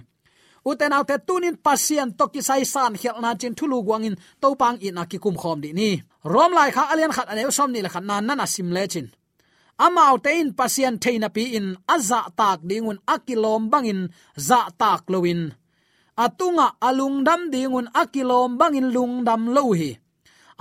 Uten 0.70 0.94
autte 0.94 1.16
tunin 1.28 1.58
pasien 1.66 2.10
to 2.18 2.25
ki 2.34 2.42
sai 2.48 2.63
san 2.74 2.94
khel 3.01 3.18
na 3.20 3.36
chin 3.40 3.54
thulu 3.58 3.78
guangin 3.88 4.16
to 4.42 4.48
pang 4.62 4.78
i 4.88 4.90
na 4.96 5.04
ki 5.12 5.18
kum 5.24 5.36
khom 5.42 5.60
di 5.63 5.70
ni. 5.80 5.90
Rom 6.34 6.51
lai 6.58 6.70
kha 6.75 6.84
alian 6.92 7.12
khat 7.16 7.28
ane 7.32 7.42
som 7.58 7.70
ni 7.72 7.80
la 7.84 7.90
khat 7.94 8.06
nan 8.10 8.30
na 8.40 8.46
sim 8.54 8.70
le 8.75 8.84
chin. 8.94 9.08
Amau 9.86 10.16
te 10.24 10.32
in 10.40 10.50
pasien 10.60 10.96
theina 11.04 11.30
pi 11.36 11.44
in 11.58 11.68
aza 11.96 12.20
tak 12.40 12.60
dingun 12.70 13.00
akilom 13.13 13.63
bangin 13.72 14.01
za 14.48 14.60
tak 14.82 15.01
lowin 15.12 15.42
atunga 16.24 16.68
alungdam 16.88 17.42
dingun 17.54 17.88
akilom 18.01 18.51
bangin 18.60 18.94
lungdam 18.96 19.42
lo 19.56 19.63
hi. 19.80 19.92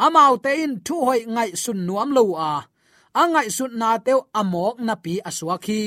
Amau 0.04 0.34
te 0.44 0.50
in 0.64 0.74
thu 0.86 0.96
hoi 1.06 1.20
ngai 1.34 1.50
sun 1.62 1.78
nuam 1.86 2.10
lo 2.16 2.24
a. 2.50 2.52
Angai 3.22 3.48
sun 3.56 3.72
na 3.80 3.88
teu 4.06 4.20
amok 4.40 4.76
na 4.86 4.94
pi 5.04 5.12
aswaki 5.28 5.82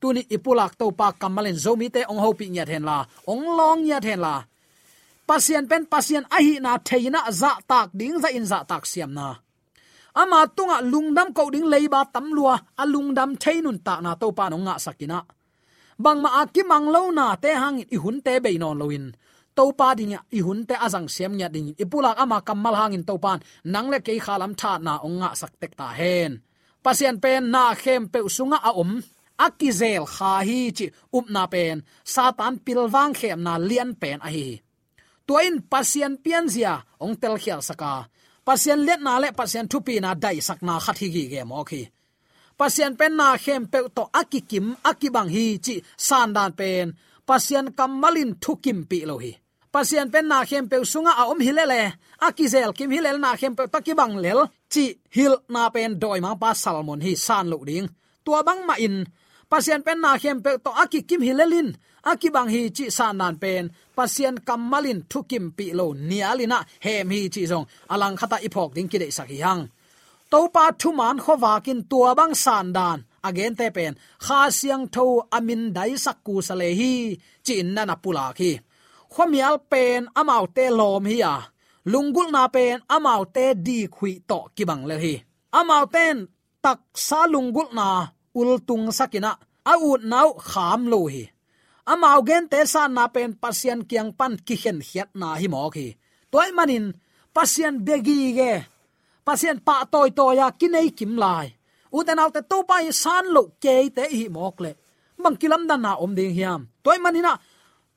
tuni 0.00 0.22
ipulak 0.34 0.72
to 0.76 0.86
pa 0.98 1.16
kamalen 1.20 1.56
zomi 1.64 1.88
te 1.94 2.00
ong 2.10 2.20
hopi 2.24 2.46
nya 2.52 2.64
then 2.68 2.84
la. 2.88 2.98
Ong 3.32 3.44
long 3.58 3.80
nya 3.88 3.98
then 4.04 4.20
la. 4.20 4.34
Pasien 5.28 5.64
pen 5.70 5.88
pasien 5.92 6.24
ahi 6.36 6.60
na 6.60 6.76
theina 6.88 7.20
za 7.40 7.52
tak 7.70 7.88
ding 7.98 8.20
za 8.22 8.28
in 8.28 8.44
za 8.44 8.58
tak 8.68 8.84
siam 8.84 9.16
na. 9.16 9.28
Ama 10.20 10.40
tunga 10.56 10.78
lungdam 10.84 11.32
ko 11.32 11.48
ding 11.48 11.66
leiba 11.72 12.04
tamlua 12.12 12.54
alungdam 12.82 13.30
theinun 13.42 13.78
ta 13.86 13.94
na 14.04 14.12
to 14.20 14.28
pa 14.36 14.52
no 14.52 14.60
nga 14.60 14.76
sakina 14.76 15.18
bangma 16.02 16.30
akimang 16.42 16.86
lo 16.94 17.02
na 17.18 17.26
te 17.42 17.50
hang 17.62 17.78
i 17.94 17.96
hun 18.02 18.18
te 18.24 18.32
be 18.44 18.50
non 18.58 18.78
loin 18.80 19.06
to 19.56 19.64
pa 19.78 19.94
ding 19.98 20.14
i 20.38 20.40
hun 20.46 20.60
te 20.68 20.74
azang 20.86 21.08
sem 21.14 21.32
nya 21.38 21.48
ding 21.54 21.70
ipulak 21.82 22.18
ama 22.22 22.38
kamal 22.46 22.74
hangin 22.80 23.06
to 23.08 23.14
pan 23.24 23.40
nang 23.72 23.88
le 23.92 23.98
ke 24.06 24.12
khalam 24.26 24.52
tha 24.60 24.72
na 24.86 24.94
onga 25.06 25.30
sak 25.40 25.52
tek 25.60 25.72
ta 25.78 25.88
hen. 25.98 26.32
Pasien 26.84 27.16
pen 27.22 27.42
na 27.54 27.64
khem 27.82 28.02
pe 28.12 28.18
sunga 28.36 28.58
a 28.68 28.70
om 28.82 28.92
akizel 29.46 30.04
kha 30.14 30.32
hi 30.48 30.60
chi 30.76 30.86
up 31.16 31.26
na 31.34 31.42
pen. 31.52 31.76
Satan 32.14 32.54
pilwang 32.64 33.14
khem 33.18 33.38
na 33.46 33.54
lian 33.68 33.90
pen 34.02 34.18
a 34.26 34.28
hi. 34.34 34.48
Tuain 35.26 35.56
pasien 35.72 36.12
pian 36.24 36.46
zia, 36.54 36.74
ong 37.04 37.16
tel 37.20 37.36
khial 37.42 37.60
saka. 37.68 37.94
Pasien 38.44 38.80
let 38.86 39.00
na 39.00 39.16
le 39.22 39.28
pasien 39.38 39.66
thupi 39.70 39.94
na 40.00 40.10
dai 40.22 40.38
sak 40.48 40.60
na 40.66 40.74
khathi 40.84 41.08
gi 41.14 41.24
ge 41.32 41.40
mo 41.50 41.64
khi 41.68 41.82
pasien 42.64 42.92
pen 43.00 43.12
na 43.20 43.28
khem 43.44 43.62
pe 43.72 43.78
to 43.96 44.02
akikim 44.20 44.66
akibang 44.90 45.30
hi 45.34 45.44
chi 45.64 45.74
san 46.06 46.28
dan 46.36 46.52
pen. 46.58 46.86
Pasien 47.28 47.66
kamalin 47.78 48.30
thukim 48.42 48.78
pi 48.90 48.98
lo 49.10 49.16
hi. 49.24 49.32
Pasien 49.74 50.08
pen 50.12 50.26
na 50.30 50.38
khem 50.48 50.64
pe 50.70 50.76
sunga 50.92 51.12
a 51.20 51.22
om 51.32 51.40
hilele 51.46 51.80
akizel 52.26 52.70
kim 52.78 52.90
hilel 52.94 53.18
na 53.24 53.30
khem 53.40 53.54
pe 53.58 53.64
takibang 53.74 54.14
lel. 54.24 54.40
Chi 54.72 54.84
hil 55.16 55.34
na 55.54 55.62
pen 55.74 55.92
doi 56.02 56.20
ma 56.24 56.32
pa 56.42 56.50
salmon 56.62 57.00
hi 57.06 57.12
san 57.26 57.46
lo 57.52 57.58
ding. 57.68 57.88
Tua 58.24 58.40
bang 58.46 58.62
ma 58.68 58.74
in. 58.86 58.96
Pasien 59.50 59.80
pen 59.86 59.98
na 60.04 60.10
khem 60.22 60.38
pe 60.44 60.50
to 60.64 60.70
akikim 60.82 61.22
hilelin 61.28 61.68
akibang 62.10 62.48
hi 62.54 62.62
chi 62.76 62.84
san 62.96 63.14
nan 63.20 63.36
pen. 63.42 63.64
Pasien 63.96 64.36
kamalin 64.48 65.00
thukim 65.10 65.46
pi 65.56 65.66
lo 65.78 65.86
nialina 66.08 66.58
hem 66.84 67.08
hi 67.14 67.20
chi 67.34 67.42
zong. 67.50 67.66
Alang 67.92 68.16
khata 68.20 68.38
ipok 68.46 68.70
ding 68.76 68.88
ki 68.90 68.98
de 69.02 69.08
sakhi 69.18 69.38
hang 69.46 69.62
topa 70.34 70.64
thuman 70.80 70.98
man 70.98 71.16
khowakin 71.24 71.80
tua 71.90 72.10
bang 72.18 72.34
san 72.44 72.66
again 73.28 73.54
te 73.58 73.66
pen, 73.76 73.92
kha 74.24 74.40
siang 74.58 74.84
tho 74.94 75.04
amin 75.36 75.62
dai 75.76 75.92
sakku 76.04 76.34
sale 76.48 76.68
hi, 76.80 76.92
chin 77.46 77.66
na 77.74 77.82
na 77.84 77.94
pula 78.02 78.26
khi. 78.38 78.50
Khomial 79.12 79.56
pen 79.70 80.00
amau 80.20 80.44
te 80.56 80.64
lom 80.78 81.04
hi 81.10 81.16
ya 81.24 81.34
lungul 81.92 82.28
na 82.36 82.42
pen 82.54 82.76
amau 82.94 83.22
te 83.34 83.44
di 83.66 83.78
khui 83.94 84.12
to 84.30 84.38
kibang 84.56 84.82
le 84.90 84.96
hi. 85.04 85.14
Amau 85.58 85.84
ten 85.94 86.16
tak 86.64 86.80
sa 87.06 87.20
lungul 87.32 87.68
na 87.78 87.88
ul 88.40 88.50
tung 88.68 88.86
sakina 88.98 89.32
a 89.72 89.74
ut 89.90 90.02
nau 90.12 90.28
kham 90.50 90.80
lo 90.92 91.00
hi. 91.12 91.24
Amau 91.92 92.18
gen 92.28 92.44
te 92.52 92.60
san 92.72 92.90
na 92.96 93.04
pen 93.14 93.30
pasien 93.42 93.80
kiang 93.90 94.10
pan 94.18 94.34
ki 94.46 94.54
hen 94.62 94.78
hiat 94.88 95.10
na 95.20 95.28
hi 95.40 95.46
mo 95.54 95.60
khi. 95.74 95.86
Toy 96.32 96.48
manin 96.56 96.86
pasien 97.34 97.74
begi 97.86 98.20
ge 98.38 98.52
pasien 99.26 99.58
pa 99.66 99.76
toy 99.92 100.10
toya 100.18 100.46
à 100.50 100.56
kinai 100.60 100.88
kim 100.98 101.12
lai 101.22 101.46
uten 101.96 102.22
autte 102.22 102.40
to 102.50 102.58
pa 102.68 102.76
san 103.02 103.24
lo 103.34 103.42
ke 103.62 103.74
te 103.96 104.04
hi 104.18 104.24
mok 104.36 104.56
le 104.64 104.70
bang 105.22 105.36
kilam 105.40 105.62
dan 105.68 105.80
na 105.84 105.92
à 105.94 106.00
om 106.04 106.12
ding 106.18 106.34
hiam 106.36 106.60
toy 106.84 106.98
manina 107.04 107.32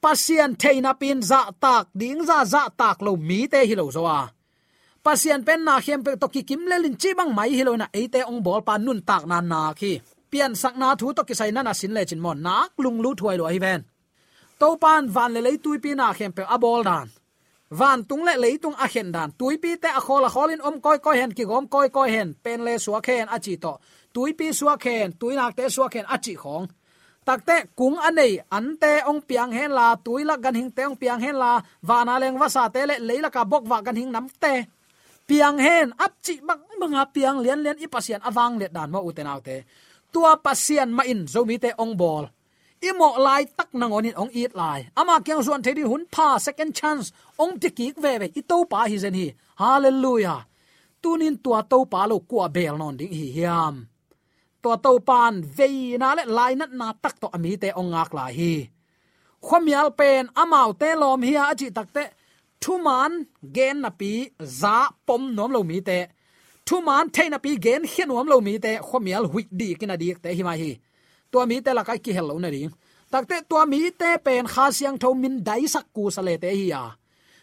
pasien 0.03 0.51
theina 0.61 0.91
pin 1.01 1.19
dạ 1.21 1.41
za 1.41 1.51
tak 1.63 1.85
ding 1.99 2.19
za 2.29 2.37
za 2.53 2.63
dạ 2.63 2.69
tak 2.81 2.97
lo 3.05 3.11
mi 3.27 3.39
te 3.51 3.59
hi 3.67 3.75
lo 3.75 3.85
zo 3.95 4.03
à. 4.19 4.21
pasien 5.03 5.43
pen 5.47 5.59
na 5.67 5.75
khem 5.85 6.03
pe 6.05 6.11
to 6.21 6.27
ki 6.33 6.41
kim 6.49 6.61
le 6.69 6.77
lin 6.83 6.95
chi 7.01 7.09
bang 7.19 7.31
mai 7.37 7.49
hi 7.57 7.63
lo 7.67 7.73
na 7.81 7.87
e 7.99 8.01
te 8.13 8.19
ong 8.31 8.41
bol 8.45 8.61
pa 8.67 8.77
nun 8.77 8.99
tak 9.09 9.23
na 9.31 9.37
na 9.41 9.61
khi. 9.79 9.93
Pian 10.31 10.53
sakna 10.61 10.89
thu 10.99 11.07
to 11.17 11.23
kisai 11.23 11.51
na 11.55 11.61
na 11.63 11.73
sin 11.79 11.93
le 11.95 12.01
chin 12.09 12.19
mon 12.25 12.37
nak 12.47 12.71
lung 12.83 12.99
lu 13.03 13.09
thuai 13.19 13.37
lo 13.39 13.45
hi 13.53 13.59
ven 13.65 13.81
to 14.59 14.67
pan 14.83 15.03
van 15.15 15.31
le 15.33 15.39
le 15.45 15.51
tui 15.63 15.77
pi 15.83 15.91
na 15.99 16.07
khem 16.17 16.31
pe 16.37 16.43
abol 16.55 16.81
dan 16.89 17.07
van 17.69 18.03
tung 18.05 18.23
le 18.23 18.33
lei 18.37 18.57
tung 18.57 18.75
a 18.77 18.87
khen 18.87 19.11
dan 19.11 19.31
tui 19.39 19.57
pi 19.57 19.75
te 19.81 19.89
a 19.99 20.01
khol 20.07 20.23
a 20.27 20.29
kholin 20.29 20.61
om 20.61 20.81
koi 20.81 20.97
koi 21.05 21.17
hen 21.17 21.31
ki 21.37 21.43
gom 21.43 21.67
koi 21.67 21.89
koi 21.89 22.09
hen 22.15 22.33
pen 22.43 22.59
le 22.67 22.73
suwa 22.79 22.99
khen 23.07 23.27
a 23.35 23.37
chi 23.39 23.55
to 23.63 23.73
tui 24.13 24.33
pi 24.33 24.47
suwa 24.59 24.77
khen 24.83 25.11
tui 25.19 25.35
nak 25.35 25.55
te 25.57 25.63
suwa 25.75 25.87
khen 25.93 26.05
a 26.15 26.17
chi 26.17 26.33
khong 26.43 26.65
takte 27.27 27.55
kung 27.75 27.97
anei 28.07 28.33
ante 28.57 28.93
ong 29.09 29.21
piang 29.27 29.51
hen 29.51 29.71
la 29.71 29.95
tui 30.05 30.23
la 30.23 30.35
gan 30.43 30.55
hing 30.55 30.71
te 30.71 30.81
ong 30.89 30.95
piang 31.01 31.19
hen 31.19 31.35
la 31.43 31.51
vana 31.89 32.15
leng 32.19 32.37
wasa 32.41 32.63
te 32.73 32.81
le 32.89 32.95
leila 33.07 33.29
ka 33.35 33.43
bok 33.51 33.63
wa 33.71 33.77
gan 33.85 33.95
hing 33.99 34.11
nam 34.15 34.27
te 34.43 34.53
piang 35.27 35.57
hen 35.65 35.87
ap 36.05 36.13
chi 36.25 36.39
bang 36.47 36.61
manga 36.79 37.03
piang 37.15 37.37
lian 37.43 37.59
lian 37.63 37.77
ipasian 37.85 38.21
awang 38.29 38.55
le 38.59 38.67
dan 38.75 38.89
ma 38.93 38.99
uten 39.07 39.27
autte 39.27 39.57
tua 40.11 40.39
pasian 40.45 40.89
ma 40.97 41.03
in 41.03 41.27
zomi 41.27 41.57
te 41.59 41.69
ong 41.83 41.93
bol 41.99 42.25
imo 42.81 43.09
lai 43.17 43.45
tak 43.57 43.69
nangonin 43.73 44.15
ong 44.21 44.31
eat 44.33 44.53
lai. 44.55 44.89
Ama 44.99 45.21
kyang 45.25 45.43
zuan 45.45 45.61
thedi 45.65 45.83
hun 45.83 46.05
pa, 46.11 46.37
second 46.37 46.71
chance. 46.75 47.11
Ong 47.39 47.59
tikik 47.61 47.95
ve 48.03 48.13
ve, 48.21 48.27
i 48.39 48.41
to 48.41 48.65
pa 48.71 48.85
hi 48.89 48.97
zen 48.97 49.13
hi. 49.13 49.27
Hallelujah. 49.61 50.45
Tunin 51.01 51.37
tua 51.43 51.61
to 51.71 51.85
pa 51.85 52.05
lo 52.09 52.19
kwa 52.19 52.47
bel 52.49 52.75
non 52.77 52.97
ding 52.99 53.13
hi 53.13 53.25
hiam. 53.35 53.75
Tua 54.61 54.75
to 54.77 54.99
pan 54.99 55.41
ve 55.57 55.97
na 55.97 56.13
le 56.17 56.23
lai 56.37 56.53
nat 56.55 56.71
na 56.79 56.93
tak 57.03 57.15
to 57.21 57.27
ami 57.35 57.57
te 57.61 57.69
ong 57.79 57.89
ngak 57.93 58.11
la 58.17 58.25
hi. 58.37 58.69
Khomial 59.45 59.89
pen 59.99 60.23
amau 60.41 60.69
te 60.81 60.89
lom 61.01 61.21
hi 61.27 61.33
a 61.35 61.53
chi 61.59 61.67
thu 62.61 62.73
mán 62.87 63.11
gen 63.55 63.81
na 63.81 63.89
pi 63.99 64.11
za 64.59 64.77
pom 65.07 65.35
nom 65.35 65.51
lo 65.55 65.61
mi 65.63 65.77
te. 65.89 65.99
Thu 66.67 66.81
man 66.81 67.05
theina 67.15 67.37
pi 67.45 67.51
gen 67.65 67.81
hian 67.91 68.09
wam 68.15 68.27
lo 68.27 68.37
mi 68.47 68.53
te. 68.65 68.71
Khomial 68.87 69.23
hui 69.31 69.43
di 69.59 69.67
kina 69.79 69.95
di 70.01 70.07
te 70.23 70.29
hi 70.37 70.43
mai 70.43 70.57
hi 70.63 70.71
tua 71.31 71.45
mi 71.49 71.61
te 71.65 71.71
la 71.73 71.83
kai 71.87 71.99
ki 72.05 72.11
hello 72.17 72.35
na 72.39 72.49
ring 72.55 72.71
takte 73.11 73.35
tua 73.49 73.65
mi 73.71 73.79
te 74.01 74.09
pen 74.25 74.45
kha 74.53 74.65
siang 74.77 74.97
tho 75.01 75.09
min 75.13 75.35
dai 75.47 75.63
sak 75.73 75.85
ku 75.95 76.03
sale 76.15 76.33
te 76.43 76.49
hi 76.59 76.65
ya 76.73 76.83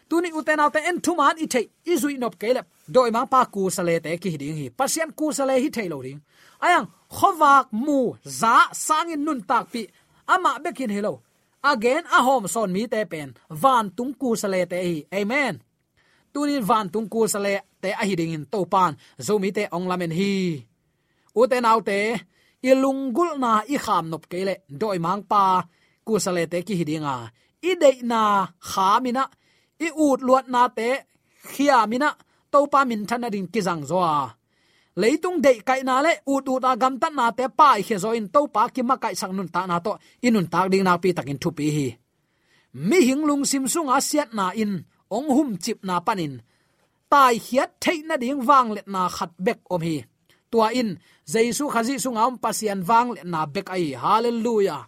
tuni 0.09 0.29
uten 0.39 0.59
autte 0.63 0.79
en 0.89 0.97
thu 1.05 1.11
man 1.19 1.35
i 1.43 1.45
thei 1.53 1.65
i 1.91 1.93
zui 2.01 2.15
nop 2.21 2.35
kele 2.41 2.61
doi 2.95 3.09
ma 3.15 3.21
pa 3.33 3.41
ku 3.53 3.69
sale 3.75 3.95
te 4.05 4.17
ki 4.23 4.37
ding 4.41 4.57
hi. 4.59 4.67
Pasien 4.79 5.09
ku 5.19 5.31
sale 5.37 5.55
hi 5.63 5.69
thei 5.75 5.87
lo 5.93 5.97
ring 6.05 6.21
ayang 6.65 6.87
khowak 7.17 7.65
mu 7.85 7.99
za 8.39 8.55
sangin 8.85 9.21
nun 9.25 9.41
tak 9.49 9.65
pi. 9.73 9.81
Ama 10.33 10.51
bekin 10.63 10.89
hello. 10.89 11.21
Again, 11.63 12.03
a 12.17 12.21
home 12.21 12.47
son 12.47 12.71
mi 12.73 12.87
te 12.87 13.05
pen. 13.05 13.33
Van 13.49 13.89
tung 13.97 14.13
ku 14.21 14.35
sale 14.35 14.65
te 14.65 14.77
hi. 14.87 14.95
Amen. 15.19 15.61
Tunin 16.33 16.63
van 16.69 16.89
tung 16.93 17.09
ku 17.09 17.27
sale 17.27 17.53
te 17.81 17.89
a 18.01 18.03
hiding 18.05 18.33
in 18.33 18.45
to 18.45 18.65
pan. 18.65 18.97
Zomi 19.27 19.49
te 19.53 19.63
ong 19.71 19.87
lamen 19.87 20.11
hi. 20.11 20.65
U 21.35 21.47
te 21.47 21.57
nau 22.73 22.93
gul 23.15 23.31
na 23.43 23.51
i 23.73 23.77
kham 23.85 24.05
nop 24.11 24.23
kele 24.31 24.55
doi 24.81 24.97
mang 25.05 25.23
pa. 25.31 25.43
Ku 26.05 26.13
sale 26.23 26.43
te 26.51 26.57
ki 26.67 26.73
hidinga 26.79 27.15
i 27.69 27.71
de 27.81 27.91
na 28.11 28.21
khamina 28.69 29.23
i 29.85 29.87
ut 30.05 30.19
luat 30.27 30.45
na 30.53 30.61
te 30.77 30.89
khia 31.51 31.77
mina. 31.91 32.09
To 32.51 32.59
pa 32.71 32.79
min 32.89 33.03
thana 33.09 33.27
ding 33.33 33.47
ki 33.53 33.61
jang 33.67 33.83
zo 33.89 33.99
a 34.15 34.17
leitung 35.01 35.37
de 35.45 35.51
kai 35.67 35.81
na 35.87 35.95
le. 36.05 36.11
U 36.31 36.35
tu 36.45 36.53
ta 36.63 36.71
gam 36.81 36.95
tan 37.01 37.13
na 37.19 37.25
te 37.37 37.45
pa 37.59 37.67
i 37.79 37.83
khe 37.87 37.97
zo 38.03 38.09
in. 38.19 38.27
To 38.33 38.41
pa 38.55 38.63
ki 38.73 38.81
ma 38.89 38.95
kai 39.03 39.15
sang 39.19 39.33
nun 39.37 39.49
ta 39.55 39.61
na 39.69 39.77
to. 39.85 39.91
Inun 40.27 40.47
tak 40.53 40.65
ding 40.71 40.85
na 40.87 40.93
pi 41.03 41.09
takin 41.17 41.39
thu 41.41 41.49
pi 41.57 41.65
hi. 41.75 41.87
Mi 42.87 42.99
hing 43.07 43.23
lung 43.29 43.43
sim 43.51 43.65
sung 43.73 43.89
a 43.95 43.97
siat 44.09 44.29
na 44.37 44.45
in. 44.63 44.73
Ong 45.15 45.29
hum 45.35 45.49
chip 45.63 45.79
na 45.87 45.95
panin. 46.07 46.33
Tai 47.11 47.35
hiat 47.45 47.69
theina 47.83 48.15
ding 48.23 48.41
wang 48.47 48.69
let 48.75 48.87
na 48.93 49.01
khat 49.15 49.31
bek 49.45 49.59
om 49.73 49.81
hi 49.87 49.97
tua 50.55 50.71
in. 50.71 50.95
Jaisu 51.27 51.67
khazi 51.67 51.99
sunga 51.99 52.23
um 52.31 52.39
pasian 52.39 52.79
wang 52.87 53.19
na 53.27 53.43
bek 53.43 53.67
ai. 53.75 53.91
Hallelujah. 53.91 54.87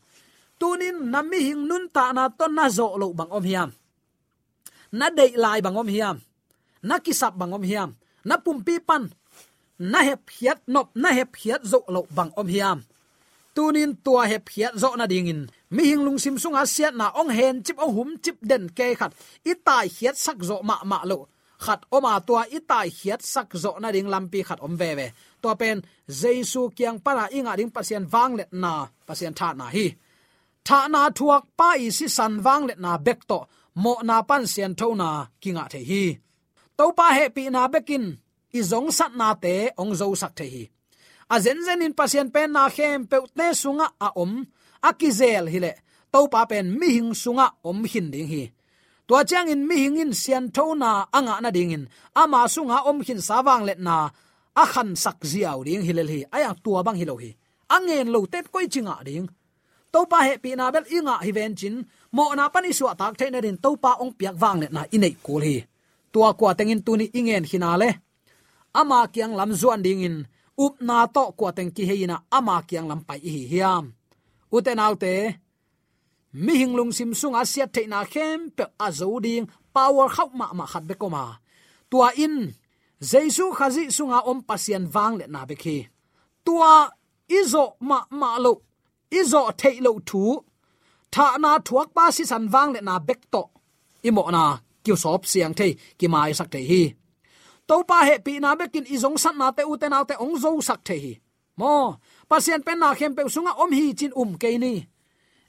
Tunin 0.55 1.11
nami 1.11 1.43
hing 1.43 1.67
nun 1.67 1.91
ta 1.91 2.15
na 2.15 2.31
ton 2.31 2.55
na 2.55 2.71
zo 2.71 2.95
lo 2.95 3.11
bang 3.11 3.31
om 3.37 3.43
hiam. 3.43 3.69
Na 4.95 5.11
dei 5.11 5.35
lai 5.35 5.59
bang 5.59 5.75
om 5.75 5.89
hiam. 5.91 6.17
Na 6.87 6.95
kisap 7.03 7.35
bang 7.35 7.51
om 7.51 7.63
hiam. 7.67 7.89
Na 8.23 8.39
pumpi 8.39 8.79
pan. 8.79 9.11
Na 9.91 9.99
hep 10.07 10.23
hiat 10.39 10.63
nop 10.71 10.95
na 10.95 11.11
hep 11.11 11.35
hiat 11.35 11.61
zo 11.67 11.83
lo 11.91 12.07
bang 12.15 12.31
om 12.39 12.47
hiam. 12.47 12.79
Tunin 13.51 13.91
tua 14.05 14.23
hep 14.31 14.47
hiat 14.53 14.73
zo 14.81 14.93
na 14.95 15.09
dingin, 15.09 15.49
mi 15.73 15.83
hing 15.89 16.05
lung 16.05 16.21
sim 16.21 16.37
sunga 16.37 16.61
siat 16.61 16.93
na 16.93 17.09
ong 17.17 17.33
hen 17.33 17.65
chip 17.65 17.77
ong 17.81 17.93
hum 17.97 18.09
chip 18.21 18.37
den 18.41 18.69
ke 18.69 18.93
khat. 18.93 19.11
I 19.49 19.53
tai 19.57 19.89
hiat 19.89 20.13
sak 20.13 20.37
zo 20.45 20.61
ma 20.61 20.77
ma 20.85 21.01
lo 21.09 21.25
khát 21.63 21.81
oma 21.95 22.13
tua 22.27 22.43
itai 22.57 22.87
hiat 22.97 23.21
sak 23.33 23.49
zo 23.63 23.71
na 23.81 23.89
ding 23.95 24.09
lampi 24.13 24.39
khát 24.47 24.59
om 24.65 24.75
ve 24.81 24.89
ve. 24.99 25.07
To 25.41 25.49
pen 25.61 25.77
jesu 26.19 26.61
kyang 26.77 26.99
para 27.05 27.25
inga 27.37 27.53
ding 27.59 27.71
pasien 27.75 28.05
wang 28.13 28.33
let 28.39 28.49
na 28.63 28.73
pasien 29.07 29.33
tha 29.39 29.47
na 29.59 29.65
hi. 29.75 29.85
Tha 30.67 30.79
na 30.93 31.01
thuak 31.17 31.43
pa 31.59 31.69
i 31.85 31.87
si 31.97 32.05
san 32.17 32.33
wang 32.45 32.63
let 32.69 32.79
na 32.85 32.91
bek 33.05 33.19
to, 33.29 33.39
mo 33.83 33.93
na 34.09 34.17
pan 34.29 34.43
sian 34.53 34.73
tho 34.79 34.87
na 35.01 35.09
kinga 35.41 35.65
the 35.73 35.79
hi. 35.89 36.03
To 36.77 36.85
pa 36.97 37.07
he 37.17 37.25
pi 37.35 37.43
na 37.55 37.61
bekin 37.73 38.05
i 38.57 38.59
zong 38.71 38.89
sat 38.97 39.11
na 39.19 39.27
te 39.43 39.53
ong 39.81 39.93
zo 39.99 40.07
sak 40.21 40.33
the 40.39 40.45
hi. 40.53 40.63
A 41.33 41.35
zen 41.43 41.59
zen 41.65 41.85
in 41.85 41.93
pasien 41.99 42.27
pen 42.35 42.49
na 42.55 42.63
khem 42.75 42.99
pe 43.09 43.17
utne 43.25 43.47
sunga 43.61 43.87
a 44.05 44.09
om 44.23 44.33
akizel 44.89 45.45
hile 45.53 45.71
to 46.13 46.19
pa 46.33 46.41
pen 46.51 46.65
mi 46.79 46.87
hing 46.95 47.11
sunga 47.23 47.47
om 47.69 47.79
hin 47.91 48.07
ding 48.13 48.29
hi 48.33 48.43
tua 49.07 49.23
chang 49.29 49.49
in 49.53 49.61
mi 49.67 49.75
hing 49.83 49.97
in 50.03 50.11
sian 50.21 50.45
tho 50.55 50.65
na 50.81 50.89
anga 51.17 51.35
na 51.43 51.49
ding 51.57 51.73
in 51.77 51.83
ama 52.21 52.39
sunga 52.53 52.77
om 52.89 52.99
hin 53.07 53.21
sawang 53.27 53.63
let 53.67 53.79
na 53.87 53.95
a 54.61 54.65
khan 54.65 54.89
sak 55.03 55.19
ziaw 55.31 55.59
ding 55.67 55.85
hilel 55.87 56.09
hi. 56.13 56.19
Aya 56.35 56.51
tua 56.63 56.79
bang 56.85 56.97
hilo 57.01 57.15
hi. 57.21 57.31
Angen 57.75 58.09
lo 58.13 58.19
tet 58.31 58.45
koi 58.53 58.65
chinga 58.73 58.95
ding. 59.07 59.27
To 59.93 59.99
pa 60.11 60.19
he 60.27 60.33
pi 60.43 60.49
na 60.57 60.65
bel 60.73 60.85
inga 60.95 61.15
hi 61.25 61.31
ven 61.37 61.53
chin. 61.59 61.75
Mo 62.15 62.23
na 62.37 62.49
pani 62.53 62.71
suwa 62.77 62.93
tak 62.99 63.13
the 63.19 63.25
na 63.29 63.39
din 63.45 63.57
to 63.63 63.69
pa 63.83 63.91
ong 64.01 64.13
piak 64.17 64.35
wang 64.41 64.59
let 64.61 64.73
na 64.73 64.81
inei 64.95 65.15
kul 65.25 65.43
hi. 65.47 65.57
Tua 66.13 66.29
kwa 66.39 66.55
tengin 66.57 66.81
tuni 66.85 67.05
ingen 67.19 67.45
hinale 67.51 67.89
ama 68.79 68.99
kyang 69.13 69.33
lam 69.39 69.51
zuan 69.59 69.81
ding 69.85 70.03
in. 70.07 70.17
Up 70.57 70.75
na 70.87 71.05
to 71.15 71.23
kwa 71.37 71.49
teng 71.57 71.71
ki 71.75 71.83
heina 71.89 72.17
ama 72.37 72.55
kyang 72.69 72.87
lam 72.89 73.01
pai 73.07 73.21
hi 73.33 73.43
hiam. 73.51 73.85
Uten 74.55 74.79
autte 74.85 75.13
mi 76.33 76.53
hinglung 76.61 76.91
sim 76.97 77.13
sung 77.13 77.35
sia 77.45 77.67
the 77.67 77.87
na 77.87 78.03
khem 78.03 78.51
pe 78.57 78.65
azo 78.79 79.19
ding, 79.19 79.47
power 79.73 80.07
khau 80.09 80.29
ma 80.33 80.47
ma 80.53 80.65
khat 80.65 80.83
be 80.87 80.95
ko 80.95 81.09
ma 81.09 81.23
tua 81.89 82.09
in 82.15 82.53
jesu 83.01 83.45
khazi 83.57 83.83
sunga 83.95 84.19
om 84.29 84.39
pasian 84.47 84.85
wang 84.93 85.17
le 85.19 85.25
na 85.27 85.45
be 85.45 85.55
khi 85.55 85.87
tua, 86.47 86.89
izo 87.39 87.63
ma 87.89 87.99
ma 88.19 88.31
lo, 88.45 88.53
izo 89.19 89.41
the 89.61 89.71
lo 89.85 89.91
thu, 90.09 90.23
tha 91.13 91.25
na 91.43 91.51
thuak 91.67 91.89
pa 91.95 92.05
si 92.15 92.23
san 92.31 92.43
wang 92.53 92.69
le 92.75 92.81
na 92.87 92.95
bek 93.07 93.21
to. 93.33 93.43
Imo 94.07 94.23
na, 94.35 94.43
kiu 94.83 94.95
sop 95.03 95.21
siang 95.31 95.53
the 95.59 95.67
ki 95.99 96.07
mai 96.13 96.31
sak 96.39 96.49
the 96.53 96.59
hi. 96.69 96.83
To 97.67 97.75
pa 97.89 97.97
he 98.07 98.15
pi 98.25 98.33
na 98.43 98.49
bekin 98.59 98.85
izong 98.95 99.17
san 99.23 99.35
na 99.41 99.47
te 99.57 99.63
u 99.71 99.73
te 99.81 99.87
na 99.89 99.99
te 100.09 100.15
ong 100.23 100.35
zo 100.43 100.49
sak 100.69 100.79
the 100.87 100.95
hi. 101.03 101.13
Mo, 101.59 101.73
pasien 102.29 102.61
pen 102.65 102.79
na 102.79 102.89
khem 102.99 103.11
pe 103.17 103.21
sunga 103.35 103.51
om 103.63 103.71
hi 103.77 103.85
chin 103.99 104.11
um 104.21 104.31
ke 104.41 104.49
ni 104.63 104.73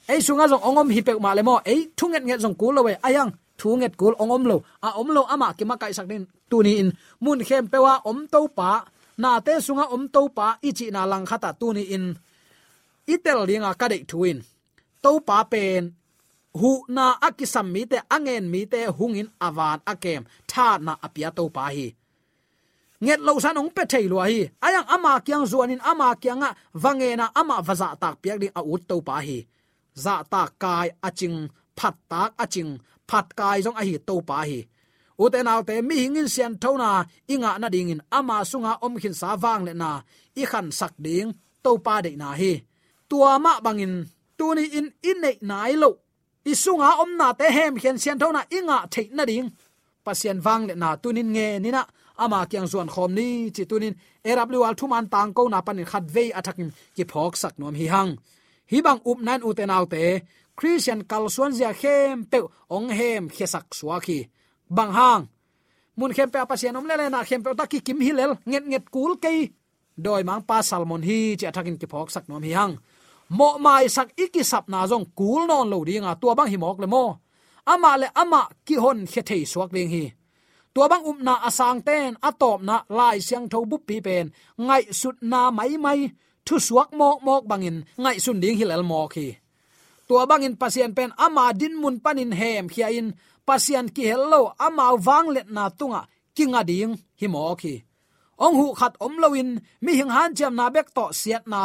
ei 0.08 0.20
sunga 0.26 0.44
jong 0.50 0.64
ongom 0.68 0.88
hi 0.94 1.00
pek 1.08 1.18
ma 1.24 1.30
le 1.36 1.42
mo 1.48 1.54
ei 1.72 1.80
thunget 1.98 2.24
nge 2.24 2.36
jong 2.42 2.56
kul 2.60 2.72
lo 2.76 2.80
we 2.86 2.92
ayang 3.08 3.30
thunget 3.60 3.92
kul 4.00 4.14
ongom 4.22 4.44
lo 4.50 4.56
a 4.86 4.88
om 5.00 5.08
lo 5.16 5.22
ama 5.34 5.48
ki 5.58 5.64
ma 5.68 5.76
kai 5.82 5.92
sak 5.98 6.06
din 6.10 6.24
tu 6.50 6.56
ni 6.64 6.72
in. 6.82 6.88
Mun 7.20 7.40
khem 7.48 7.64
pewa 7.72 7.94
om 8.10 8.18
to 8.32 8.40
pa 8.58 8.70
na 9.22 9.30
te 9.46 9.54
sunga 9.66 9.84
om 9.94 10.04
to 10.14 10.22
pa 10.36 10.46
ichi 10.68 10.86
na 10.94 11.02
lang 11.10 11.24
khata 11.30 11.50
tu 11.60 11.68
ni 11.76 11.82
in. 11.96 12.04
Itel 13.14 13.40
linga 13.48 13.70
ka 13.80 13.86
dei 13.92 14.02
thuin 14.10 14.38
to 15.04 15.10
pa 15.28 15.36
pen 15.52 15.82
hu 16.60 16.70
na 16.96 17.04
akisam 17.26 17.66
mi 17.74 17.82
te 17.90 17.98
angen 18.14 18.44
mi 18.52 18.60
te 18.72 18.80
hungin 18.98 19.28
awan 19.46 19.78
akem 19.92 20.22
tha 20.50 20.66
na 20.86 20.92
apia 21.06 21.28
to 21.38 21.44
pa 21.56 21.64
hi. 21.74 21.88
Nget 23.04 23.20
lo 23.26 23.32
san 23.44 23.58
ong 23.60 23.70
pe 23.76 23.82
thei 23.92 24.04
lo 24.12 24.18
hi. 24.30 24.40
Ayang 24.66 24.88
ama 24.94 25.12
kyang 25.26 25.44
zuanin 25.50 25.82
ama 25.90 26.08
kyanga 26.22 26.50
wangena 26.82 27.26
ama 27.40 27.56
vaza 27.66 27.88
tak 28.02 28.14
piak 28.22 28.38
ding 28.42 28.54
a 28.58 28.62
ut 28.72 28.82
to 28.90 28.96
pa 29.08 29.16
hi 29.26 29.38
za 30.04 30.14
ta 30.32 30.42
kai 30.62 30.88
aching 31.08 31.38
phat 31.78 31.94
tak 32.11 32.30
aching 32.44 32.72
phat 33.08 33.26
kai 33.38 33.56
jong 33.64 33.78
a 33.80 33.82
hi 33.88 33.94
to 34.08 34.14
pa 34.28 34.37
hi 34.48 34.61
uten 35.22 35.48
alte 35.52 35.74
mi 35.88 35.94
hingin 36.02 36.28
sian 36.34 36.54
thona 36.62 36.90
inga 37.32 37.50
na 37.61 37.68
ding 37.74 37.90
in 37.94 38.00
ama 38.18 38.37
sunga 38.50 38.72
om 38.87 38.94
khin 39.02 39.14
sa 39.20 39.28
wang 39.42 39.62
le 39.68 39.72
na 39.82 39.90
i 40.40 40.42
khan 40.50 40.66
sak 40.78 40.92
ding 41.04 41.28
to 41.64 41.70
pa 41.87 41.94
de 42.04 42.11
na 42.22 42.28
hi 42.40 42.52
tua 43.11 43.32
ma 43.44 43.52
bangin 43.64 43.94
tuni 44.38 44.64
in 44.78 44.87
in 45.11 45.18
nei 45.24 45.37
nai 45.50 45.72
lo 45.82 45.90
i 46.50 46.52
sunga 46.64 46.88
om 47.02 47.11
na 47.20 47.28
te 47.38 47.46
hem 47.56 47.74
khen 47.82 47.96
sian 48.02 48.18
thona 48.22 48.42
inga 48.56 48.78
thei 48.92 49.06
na 49.16 49.24
ding 49.30 49.48
pasien 50.04 50.38
wang 50.46 50.62
le 50.68 50.74
na 50.82 50.88
tunin 51.02 51.28
nge 51.37 51.48
ni 51.62 51.70
na 51.76 51.82
ama 52.22 52.40
kyang 52.50 52.68
zuan 52.70 52.88
khom 52.94 53.11
ni 53.18 53.28
chi 53.54 53.62
tunin 53.70 53.94
erap 54.30 54.48
liwal 54.52 54.74
thuman 54.78 55.06
tang 55.12 55.30
ko 55.37 55.42
na 55.52 55.58
panin 55.66 55.88
khat 55.90 56.04
ve 56.14 56.24
athakin 56.38 56.70
ki 56.96 57.04
phok 57.11 57.34
sak 57.42 57.54
nom 57.61 57.74
hi 57.80 57.87
hang 57.94 58.11
hi 58.70 58.78
bang 58.87 59.00
up 59.11 59.18
nan 59.26 59.40
u 59.48 59.50
te 59.59 59.64
nau 59.66 59.85
te 59.92 60.02
christian 60.59 61.00
kal 61.11 61.24
suan 61.35 61.52
zia 61.59 61.70
khem 61.81 62.16
pe 62.31 62.38
ong 62.76 62.88
hem 62.98 63.22
khesak 63.37 63.66
suwa 63.78 63.96
khi 64.07 64.18
bang 64.76 64.92
hang 64.98 65.22
mun 65.98 66.12
khem 66.16 66.31
pe 66.35 66.38
pasien 66.50 66.76
om 66.78 66.87
le 66.88 66.94
le 67.00 67.07
na 67.14 67.20
khem 67.28 67.40
pe 67.44 67.50
ta 67.59 67.64
ki 67.72 67.78
kim 67.87 67.98
hi 68.07 68.12
lel 68.18 68.33
nget 68.50 68.64
nget 68.70 68.85
kul 68.94 69.12
ke 69.24 69.33
doi 70.04 70.22
mang 70.28 70.42
pa 70.48 70.57
salmon 70.68 71.02
hi 71.09 71.18
chi 71.38 71.46
athakin 71.50 71.76
ki 71.81 71.87
phok 71.92 72.09
sak 72.14 72.24
nom 72.28 72.42
hi 72.46 72.52
hang 72.59 72.74
mo 73.38 73.48
mai 73.64 73.85
sak 73.96 74.09
iki 74.24 74.42
sap 74.50 74.64
na 74.72 74.81
jong 74.90 75.07
kul 75.18 75.42
non 75.50 75.66
lo 75.72 75.78
dinga 75.88 76.12
tua 76.20 76.33
bang 76.38 76.50
hi 76.52 76.57
mok 76.64 76.78
le 76.83 76.87
mo 76.94 77.04
ama 77.72 77.90
le 78.02 78.09
ama 78.22 78.42
ki 78.66 78.74
hon 78.83 78.98
khe 79.12 79.22
thei 79.28 79.42
suak 79.52 79.70
ding 79.76 79.90
hi 79.94 80.04
tua 80.74 80.87
bang 80.90 81.04
um 81.11 81.18
na 81.26 81.35
asang 81.48 81.81
ten 81.87 82.11
atop 82.28 82.59
na 82.68 82.76
lai 82.98 83.16
siang 83.26 83.46
tho 83.52 83.59
bu 83.70 83.76
pi 83.88 83.96
pen 84.07 84.26
ngai 84.66 84.83
sut 85.00 85.16
na 85.31 85.40
mai 85.59 85.74
mai 85.85 86.00
thu 86.48 86.56
suak 86.66 86.88
mok 87.00 87.18
mok 87.26 87.42
bangin 87.50 87.76
ngai 88.02 88.16
sun 88.24 88.40
ding 88.42 88.56
hilal 88.61 88.82
mo 88.90 89.00
khi 89.14 89.26
tua 90.06 90.22
bangin 90.30 90.54
pasien 90.61 90.90
pen 90.96 91.11
ama 91.26 91.44
din 91.61 91.74
mun 91.82 91.96
panin 92.04 92.32
hem 92.40 92.64
khia 92.72 92.88
in 92.98 93.08
pasian 93.46 93.87
ki 93.94 94.02
hello 94.11 94.40
ama 94.66 94.87
wang 95.06 95.26
let 95.34 95.48
na 95.56 95.64
tunga 95.78 96.02
kinga 96.37 96.61
ding 96.70 96.92
hi 97.20 97.26
mo 97.34 97.42
khi 97.61 97.74
ong 98.44 98.54
hu 98.58 98.66
khat 98.78 98.94
om 99.06 99.14
loin 99.22 99.48
mi 99.84 99.92
hing 99.98 100.12
han 100.16 100.30
cham 100.38 100.54
na 100.58 100.66
bek 100.74 100.88
to 100.96 101.04
siat 101.20 101.44
na, 101.52 101.62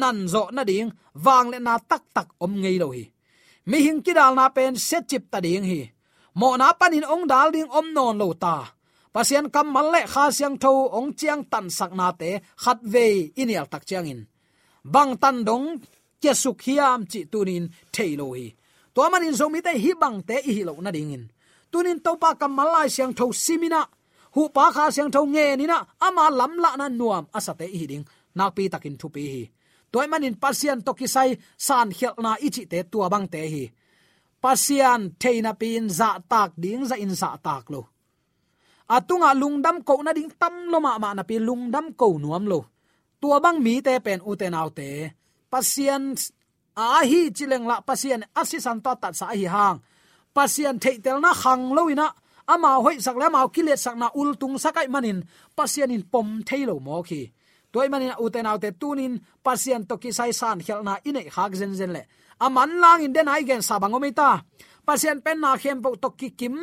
nan 0.00 0.16
zo 0.32 0.42
na 0.56 0.62
ding, 0.70 0.88
wang 1.24 1.46
le 1.52 1.58
na 1.66 1.74
tak 1.90 2.02
tak 2.16 2.28
om 2.44 2.52
ngei 2.62 2.76
lo 2.82 2.88
hi. 2.96 3.04
Mi 3.70 3.78
hing 3.84 4.00
kidal 4.04 4.32
na 4.38 4.48
pen 4.56 4.72
set 4.86 5.04
chip 5.10 5.24
ta 5.32 5.38
ding 5.46 5.64
hi. 5.70 5.80
Mo 6.40 6.48
na 6.60 6.68
panin 6.80 7.06
ong 7.12 7.24
dal 7.32 7.48
ding 7.54 7.70
om 7.78 7.86
non 7.96 8.18
lo 8.20 8.28
ta 8.44 8.56
pasian 9.14 9.46
kam 9.54 9.68
malle 9.74 10.02
kha 10.12 10.24
siang 10.36 10.56
tho, 10.62 10.72
ong 10.98 11.10
chiang 11.18 11.42
tan 11.52 11.66
sak 11.78 11.92
na 11.98 12.08
te, 12.20 12.30
khat 12.62 12.78
ve 12.92 13.06
inial 13.42 13.66
tak 13.72 13.82
chiang 13.88 14.10
in. 14.12 14.20
Bang 14.94 15.12
tan 15.22 15.36
dong 15.48 15.66
ke 16.22 16.32
suk 16.42 16.58
hiam 16.66 17.00
chi 17.10 17.20
tunin 17.32 17.64
thailo 17.94 18.26
hi. 18.36 18.46
To 18.94 19.00
man 19.12 19.26
in 19.26 19.34
zomi 19.38 19.60
te 19.66 19.72
hi 19.82 19.90
bang 20.02 20.18
te 20.28 20.36
hi 20.54 20.62
lo 20.68 20.74
na 20.84 20.90
ding 20.96 21.14
in. 21.16 21.24
Tunin 21.72 21.98
to 22.04 22.12
pa 22.22 22.30
kam 22.40 22.52
malai 22.58 22.88
siang 22.94 23.12
tho 23.18 23.26
simina 23.44 23.82
hu 24.34 24.42
pa 24.56 24.64
kha 24.74 24.84
siang 24.94 25.10
tho 25.14 25.20
nge 25.34 25.46
ni 25.58 25.64
na, 25.70 25.78
ama 26.06 26.24
lam 26.38 26.52
la 26.64 26.70
na 26.80 26.86
nuam 26.88 27.24
asate 27.38 27.66
hi 27.80 27.86
ding. 27.90 28.04
Nak 28.38 28.50
pi 28.56 28.62
takin 28.72 28.96
thu 29.00 29.08
pi 29.14 29.24
hi. 29.32 29.42
Toy 29.92 30.06
manin 30.10 30.34
pasian 30.42 30.82
to 30.86 30.92
ki 30.98 31.06
sai, 31.14 31.30
san 31.66 31.88
khel 31.98 32.14
na 32.24 32.32
ichi 32.46 32.62
te 32.72 32.78
tua 32.92 33.06
bang 33.12 33.26
te 33.32 33.40
hi. 33.52 33.64
Pasian 34.42 35.00
theina 35.20 35.52
pin 35.60 35.86
za 35.98 36.08
tak 36.30 36.50
ding 36.62 36.82
za 36.90 36.96
in 37.04 37.14
za 37.20 37.30
tak 37.46 37.70
lo. 37.72 37.93
À, 38.84 39.00
atunga 39.00 39.32
lungdam 39.32 39.80
ko 39.80 40.04
na 40.04 40.12
ding 40.12 40.28
tam 40.36 40.68
loma 40.68 40.98
ma 41.00 41.16
na 41.16 41.24
pi 41.24 41.40
lungdam 41.40 41.96
ko 41.96 42.20
nuam 42.20 42.44
lo 42.44 42.68
tua 43.20 43.40
bang 43.40 43.56
mi 43.64 43.80
te 43.80 43.96
pen 44.04 44.20
u 44.20 44.36
te 44.36 44.50
nau 44.52 44.68
te. 44.68 45.08
Pasien 45.48 46.12
a 46.76 47.00
à, 47.00 47.04
hi 47.08 47.32
chileng 47.32 47.64
la 47.64 47.80
Pasien 47.80 48.20
asisan 48.34 48.84
to 48.84 48.92
tat 49.00 49.14
sa 49.16 49.32
hi 49.32 49.48
hang. 49.48 49.80
Pasien 50.36 50.76
pasian 50.76 50.76
theitel 50.82 51.18
na 51.24 51.32
khang 51.32 51.72
loina 51.72 52.12
ama 52.46 52.68
à, 52.76 52.82
hoi 52.84 53.00
sak 53.00 53.16
la 53.16 53.30
mau 53.30 53.48
kilet 53.48 53.80
sak 53.80 53.96
na 53.96 54.12
ul 54.20 54.36
tung 54.36 54.58
sakai 54.58 54.88
manin 54.88 55.24
Pasien 55.56 55.90
in 55.90 56.04
pom 56.12 56.44
thailo 56.44 56.76
mo 56.86 57.02
khi. 57.02 57.32
Toy 57.72 57.88
manin 57.88 58.12
u 58.20 58.28
te 58.28 58.42
nau 58.42 58.58
te 58.58 58.68
tunin 58.80 59.16
Pasien 59.42 59.88
to 59.88 59.96
ki 59.96 60.12
sai 60.12 60.32
san 60.32 60.60
khelna 60.60 61.00
ine 61.08 61.22
khak 61.34 61.52
zen 61.56 61.72
zen 61.78 61.92
le 61.96 62.02
aman 62.44 62.70
lang 62.82 63.00
in 63.04 63.12
den 63.16 63.28
ai 63.28 63.44
gen 63.48 63.62
sabangomi 63.62 64.12
ta. 64.12 64.44
Pasien 64.84 65.24
pen 65.24 65.40
na 65.40 65.56
khem 65.56 65.80
po 65.80 65.96
to 65.96 66.10
ki 66.10 66.30
kim 66.36 66.56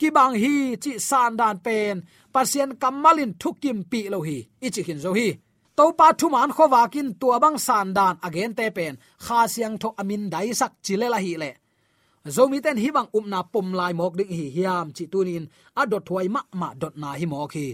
ki 0.00 0.08
bang 0.16 0.34
hi 0.42 0.54
chi 0.82 0.92
san 1.08 1.36
dan 1.40 1.56
pen, 1.66 1.96
pasien 2.34 2.70
kamalin 2.82 3.32
thukim 3.40 3.78
pi 3.90 4.00
lo 4.12 4.18
hi, 4.28 4.38
ichi 4.66 4.82
hin 4.88 5.00
zo 5.04 5.10
hi. 5.18 5.28
To 5.76 5.84
pa 5.98 6.06
thu 6.18 6.26
man 6.34 6.50
kho 6.56 6.64
wakin 6.74 7.08
tua 7.20 7.36
bang 7.44 7.58
san 7.66 7.86
dan 7.96 8.14
again 8.26 8.52
te 8.58 8.66
pen, 8.76 8.94
kha 9.24 9.38
siang 9.52 9.76
tho 9.82 9.88
amin 10.00 10.24
dai 10.32 10.48
sak 10.60 10.72
chile 10.84 11.06
la 11.14 11.18
hi 11.26 11.32
le. 11.42 11.50
Zomi 12.34 12.58
ten 12.64 12.78
hi 12.82 12.88
bang 12.96 13.08
umna 13.18 13.40
pom 13.52 13.68
lai 13.78 13.92
mok 14.00 14.14
ding 14.18 14.32
hi 14.38 14.46
hiam 14.56 14.86
chi 14.96 15.04
tunin 15.12 15.44
a 15.80 15.82
dot 15.90 16.04
thwai 16.08 16.26
ma 16.34 16.40
ma 16.60 16.68
dot 16.80 16.94
na 17.02 17.10
hi 17.20 17.26
mok 17.32 17.52
hi. 17.58 17.68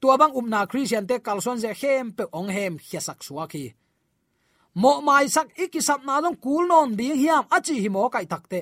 Tua 0.00 0.14
bang 0.20 0.34
umna 0.38 0.60
christian 0.70 1.06
te 1.10 1.16
kalson 1.26 1.58
je 1.62 1.70
hem 1.80 2.06
pe 2.16 2.24
ong 2.38 2.50
hem 2.56 2.74
khiasak 2.86 3.18
suwa 3.26 3.44
ki. 3.52 3.64
Mo 4.82 4.92
mai 5.06 5.26
sak 5.34 5.48
ikisap 5.64 6.00
na 6.06 6.14
long 6.24 6.38
kul 6.44 6.64
non 6.70 6.88
ding 6.98 7.16
hiam 7.22 7.44
achi 7.56 7.74
hi 7.82 7.88
mo 7.94 8.02
kai 8.14 8.26
takte 8.32 8.60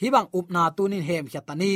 hi 0.00 0.08
bang 0.14 0.28
um 0.32 0.38
upna 0.38 0.62
tunin 0.76 1.04
hem 1.08 1.24
khatani 1.32 1.74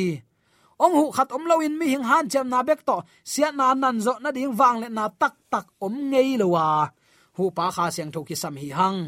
ong 0.85 0.95
hu 0.99 1.05
khat 1.16 1.29
om 1.37 1.45
loin 1.51 1.75
mi 1.79 1.87
hing 1.92 2.07
han 2.11 2.25
chem 2.33 2.47
na 2.53 2.59
bek 2.68 2.81
to 2.88 2.97
sia 3.31 3.49
na 3.59 3.66
nan 3.83 3.97
zo 4.05 4.12
na 4.23 4.31
ding 4.37 4.53
wang 4.61 4.77
le 4.83 4.88
na 4.99 5.05
tak 5.21 5.35
tak 5.53 5.66
om 5.85 5.95
ngei 6.11 6.31
lowa 6.40 6.64
à. 6.83 6.85
hu 7.37 7.45
pa 7.57 7.64
kha 7.77 7.85
siang 7.95 8.11
tho 8.14 8.21
ki 8.29 8.37
sam 8.42 8.55
hi 8.62 8.68
hang 8.79 8.99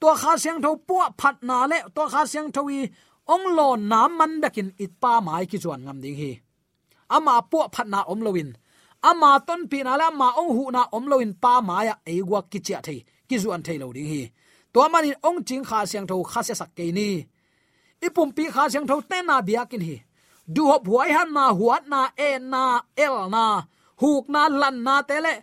to 0.00 0.08
kha 0.20 0.32
siang 0.42 0.58
tho 0.64 0.70
pu 0.88 0.94
phat 1.20 1.36
na 1.48 1.56
le 1.70 1.78
to 1.96 2.02
kha 2.12 2.22
siang 2.32 2.48
tho 2.54 2.60
wi 2.68 2.78
ong 3.34 3.46
lo 3.58 3.68
na 3.90 4.00
man 4.18 4.32
bekin 4.42 4.68
it 4.84 4.92
pa 5.02 5.12
mai 5.26 5.44
ki 5.50 5.58
chuan 5.62 5.80
ngam 5.84 5.98
ding 6.04 6.18
hi. 6.22 6.32
Ama 7.16 7.34
pu 7.50 7.58
phat 7.74 7.86
na 7.92 8.00
om 8.12 8.20
loin 8.26 8.50
ama 9.10 9.30
ton 9.46 9.60
pi 9.70 9.78
na 9.86 9.92
la 10.00 10.06
ma 10.20 10.28
ong 10.40 10.52
hu 10.56 10.64
na 10.76 10.82
om 10.96 11.04
loin 11.12 11.30
pa 11.42 11.52
ma 11.66 11.74
à, 11.80 11.82
ya 11.88 11.94
e 12.12 12.14
gwa 12.28 12.40
ki 12.50 12.58
cha 12.66 12.78
thei 12.86 13.00
ki 13.28 13.36
zu 13.42 13.48
an 13.54 13.62
thei 13.66 13.78
lo 13.82 13.86
ding 13.96 14.10
hi 14.12 14.22
to 14.72 14.80
manin 14.92 15.16
ong 15.28 15.40
ching 15.48 15.64
kha 15.68 15.78
siang 15.90 16.06
tho 16.10 16.16
kha 16.32 16.40
se 16.48 16.54
sak 16.60 16.70
ke 16.76 16.84
ni. 16.98 17.08
Ipum 18.06 18.28
pi 18.36 18.44
kha 18.54 18.62
siang 18.72 18.86
tho 18.90 18.96
te 19.10 19.18
na 19.28 19.34
biakin 19.48 19.82
hi 19.88 19.96
du 20.54 20.62
hop 20.70 20.82
huai 20.90 21.10
han 21.16 21.30
na, 21.36 21.44
huat 21.58 21.84
na 21.92 22.00
e 22.16 22.30
na, 22.52 22.62
el 23.04 23.16
na, 23.34 23.44
huk 24.00 24.24
na, 24.34 24.48
lan 24.60 24.76
na 24.86 24.94
tele 25.08 25.34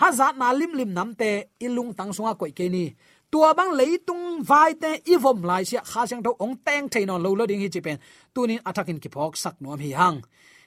hazat 0.00 0.34
na 0.36 0.52
lim 0.52 0.72
lim 0.74 0.90
nam 0.92 1.14
te, 1.14 1.30
ilung 1.60 1.94
tang 1.94 2.12
sunga 2.16 2.34
koi 2.40 2.52
ke 2.52 2.66
ni. 2.68 2.84
Tua 3.30 3.52
bang 3.54 3.72
leitung 3.76 4.42
vai 4.42 4.72
te, 4.74 4.90
ivom 5.14 5.44
lai 5.44 5.64
sia, 5.64 5.80
kha 5.90 6.06
sang 6.08 6.22
tho 6.24 6.32
ong 6.44 6.56
teng 6.66 6.88
thein 6.92 7.10
on 7.10 7.22
lo 7.22 7.30
lo 7.38 7.44
ding 7.46 7.60
hi 7.60 7.68
chi 7.68 7.80
pen. 7.80 7.98
Tunin 8.34 8.60
atakin 8.68 8.98
ki 9.02 9.08
phok 9.14 9.36
sak 9.36 9.60
nom 9.60 9.78
hi 9.78 9.92
hang. 10.00 10.18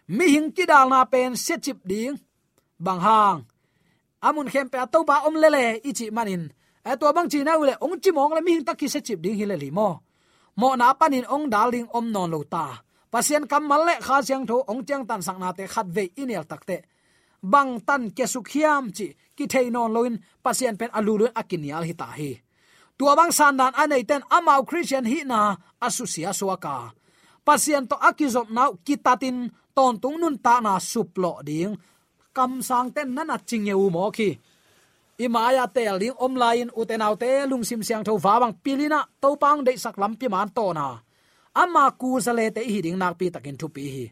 Mi 0.07 0.25
hing 0.33 0.49
ki 0.55 0.65
dal 0.71 0.89
na 0.89 1.05
pen, 1.05 1.35
se 1.35 1.57
chip 1.57 1.79
ding. 1.91 2.15
Bang 2.79 3.01
hang. 3.07 3.39
Amun 4.21 4.47
khem 4.53 4.69
pe 4.69 4.77
to 4.93 5.03
ba 5.03 5.25
om 5.27 5.35
le 5.41 5.49
le 5.49 5.63
ichi 5.89 6.05
manin 6.17 6.43
e 6.85 6.91
tua 6.99 7.13
bang 7.13 7.29
chi 7.31 7.39
na 7.43 7.57
ule 7.61 7.73
ong 7.81 7.97
chi 8.03 8.11
mong 8.17 8.33
le, 8.35 8.41
mi 8.45 8.51
hing 8.55 8.65
takki 8.65 8.87
se 8.93 8.99
chip 9.01 9.19
ding 9.21 9.37
hi 9.39 9.45
le 9.45 9.57
li 9.57 9.69
mo. 9.71 9.89
Mo 10.59 10.75
na 10.75 10.93
panin 10.93 11.25
ong 11.25 11.49
darling 11.49 11.87
om 11.97 12.05
non 12.13 12.29
lo 12.29 12.43
ta 12.53 12.65
pasien 13.11 13.43
kam 13.51 13.63
malle 13.67 13.95
kha 14.05 14.21
siang 14.27 14.45
tho, 14.49 14.57
ong 14.71 14.85
chang 14.87 15.03
tan 15.09 15.21
sang 15.21 15.39
na 15.39 15.51
te 15.57 15.63
khat 15.73 15.87
ve 15.95 16.03
inel 16.21 16.45
takte 16.51 16.77
bang 17.41 17.81
tan 17.87 18.03
ke 18.17 18.25
sukhiam 18.33 18.93
chi, 18.95 19.07
ki 19.37 19.45
thei 19.51 19.67
non 19.69 19.93
loin, 19.95 20.15
pasien 20.43 20.77
pen 20.79 20.89
alulun 20.93 21.33
akinial 21.41 21.83
hi 21.87 21.93
ta 22.01 22.07
hi. 22.17 22.31
Tua 22.97 23.15
bang 23.19 23.31
san 23.37 23.57
dan 23.57 23.73
anei 23.73 24.03
ten 24.09 24.21
amau 24.37 24.61
christian 24.69 25.05
hi 25.11 25.19
na 25.25 25.39
asusia 25.81 26.31
suaka 26.33 26.77
pasien 27.45 27.87
to 27.89 27.95
akizop 27.97 28.47
nau 28.49 28.77
kitatin 28.85 29.49
ton 29.75 29.99
tung 29.99 30.17
nun 30.21 30.37
ta 30.37 30.61
na 30.61 30.77
suplo 30.79 31.41
ding. 31.43 31.75
Kam 32.31 32.61
sang 32.61 32.91
ten 32.95 33.13
nana 33.15 33.37
u 33.75 33.89
mo 33.89 34.11
khi. 34.11 34.39
Imaya 35.19 35.67
tel 35.67 35.99
ding 35.99 36.15
omlain 36.17 36.69
utenaw 36.79 37.13
te 37.19 37.45
lungsim 37.49 37.83
siang 37.83 38.03
tho 38.03 38.13
wawang 38.17 38.53
pilina 38.63 39.05
to 39.21 39.35
pang 39.35 39.63
de 39.65 39.77
sak 39.77 39.97
lam 39.97 40.15
pi 40.15 40.27
man 40.27 40.49
to 40.49 40.73
na 40.73 40.99
ama 41.53 41.91
ku 41.99 42.19
sale 42.23 42.51
te 42.55 42.61
hi 42.63 42.77
ding 42.85 42.97
nak 42.99 43.17
pi 43.19 43.25
takin 43.33 43.57
thu 43.59 43.67
pi 43.75 43.83
hi. 43.95 44.05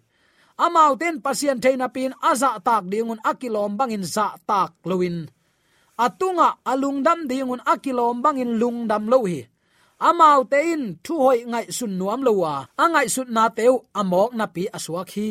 Amau 0.59 0.91
ten 0.99 1.23
pasien 1.23 1.57
theina 1.63 1.87
pin 1.87 2.11
aza 2.19 2.59
tak 2.59 2.83
dingun 2.91 3.23
akilom 3.23 3.79
bangin 3.79 4.03
za 4.03 4.35
tak 4.49 4.75
loin 4.83 5.23
atunga 5.99 6.63
alungdam 6.63 7.27
dingun 7.27 7.63
akilom 7.63 8.19
bangin 8.23 8.59
lungdam 8.59 9.07
lo 9.11 9.23
hi. 9.23 9.39
Amau 9.99 10.47
tein 10.51 10.81
thu 11.03 11.13
hoi 11.23 11.39
ngai 11.51 11.67
sun 11.77 11.93
nuam 11.99 12.19
lowa 12.27 12.53
angai 12.83 13.07
sut 13.15 13.27
na 13.35 13.43
teu 13.57 13.75
amok 13.99 14.31
na 14.37 14.45
pi 14.47 14.63
aswa 14.77 15.01
khi 15.11 15.29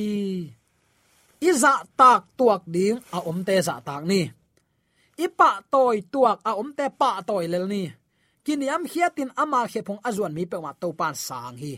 iza 1.48 1.72
tak 1.96 2.22
tuak 2.38 2.62
ding 2.74 2.96
a 3.16 3.18
om 3.30 3.38
te 3.46 3.56
za 3.66 3.74
tak 3.88 4.02
ni. 4.10 4.22
Ipa 5.24 5.50
toy 5.72 5.96
tuak 6.12 6.38
a 6.48 6.52
om 6.60 6.70
te 6.78 6.86
pa 7.00 7.10
toy 7.28 7.44
lel 7.52 7.66
ni. 7.72 7.82
Kiniam 8.44 8.82
hiatin 8.90 9.30
ama 9.42 9.60
khepong 9.72 10.00
azuan 10.08 10.32
mi 10.36 10.44
pe 10.50 10.56
ma 10.64 10.72
to 10.80 10.88
pan 10.98 11.14
sang 11.26 11.56
hi 11.62 11.74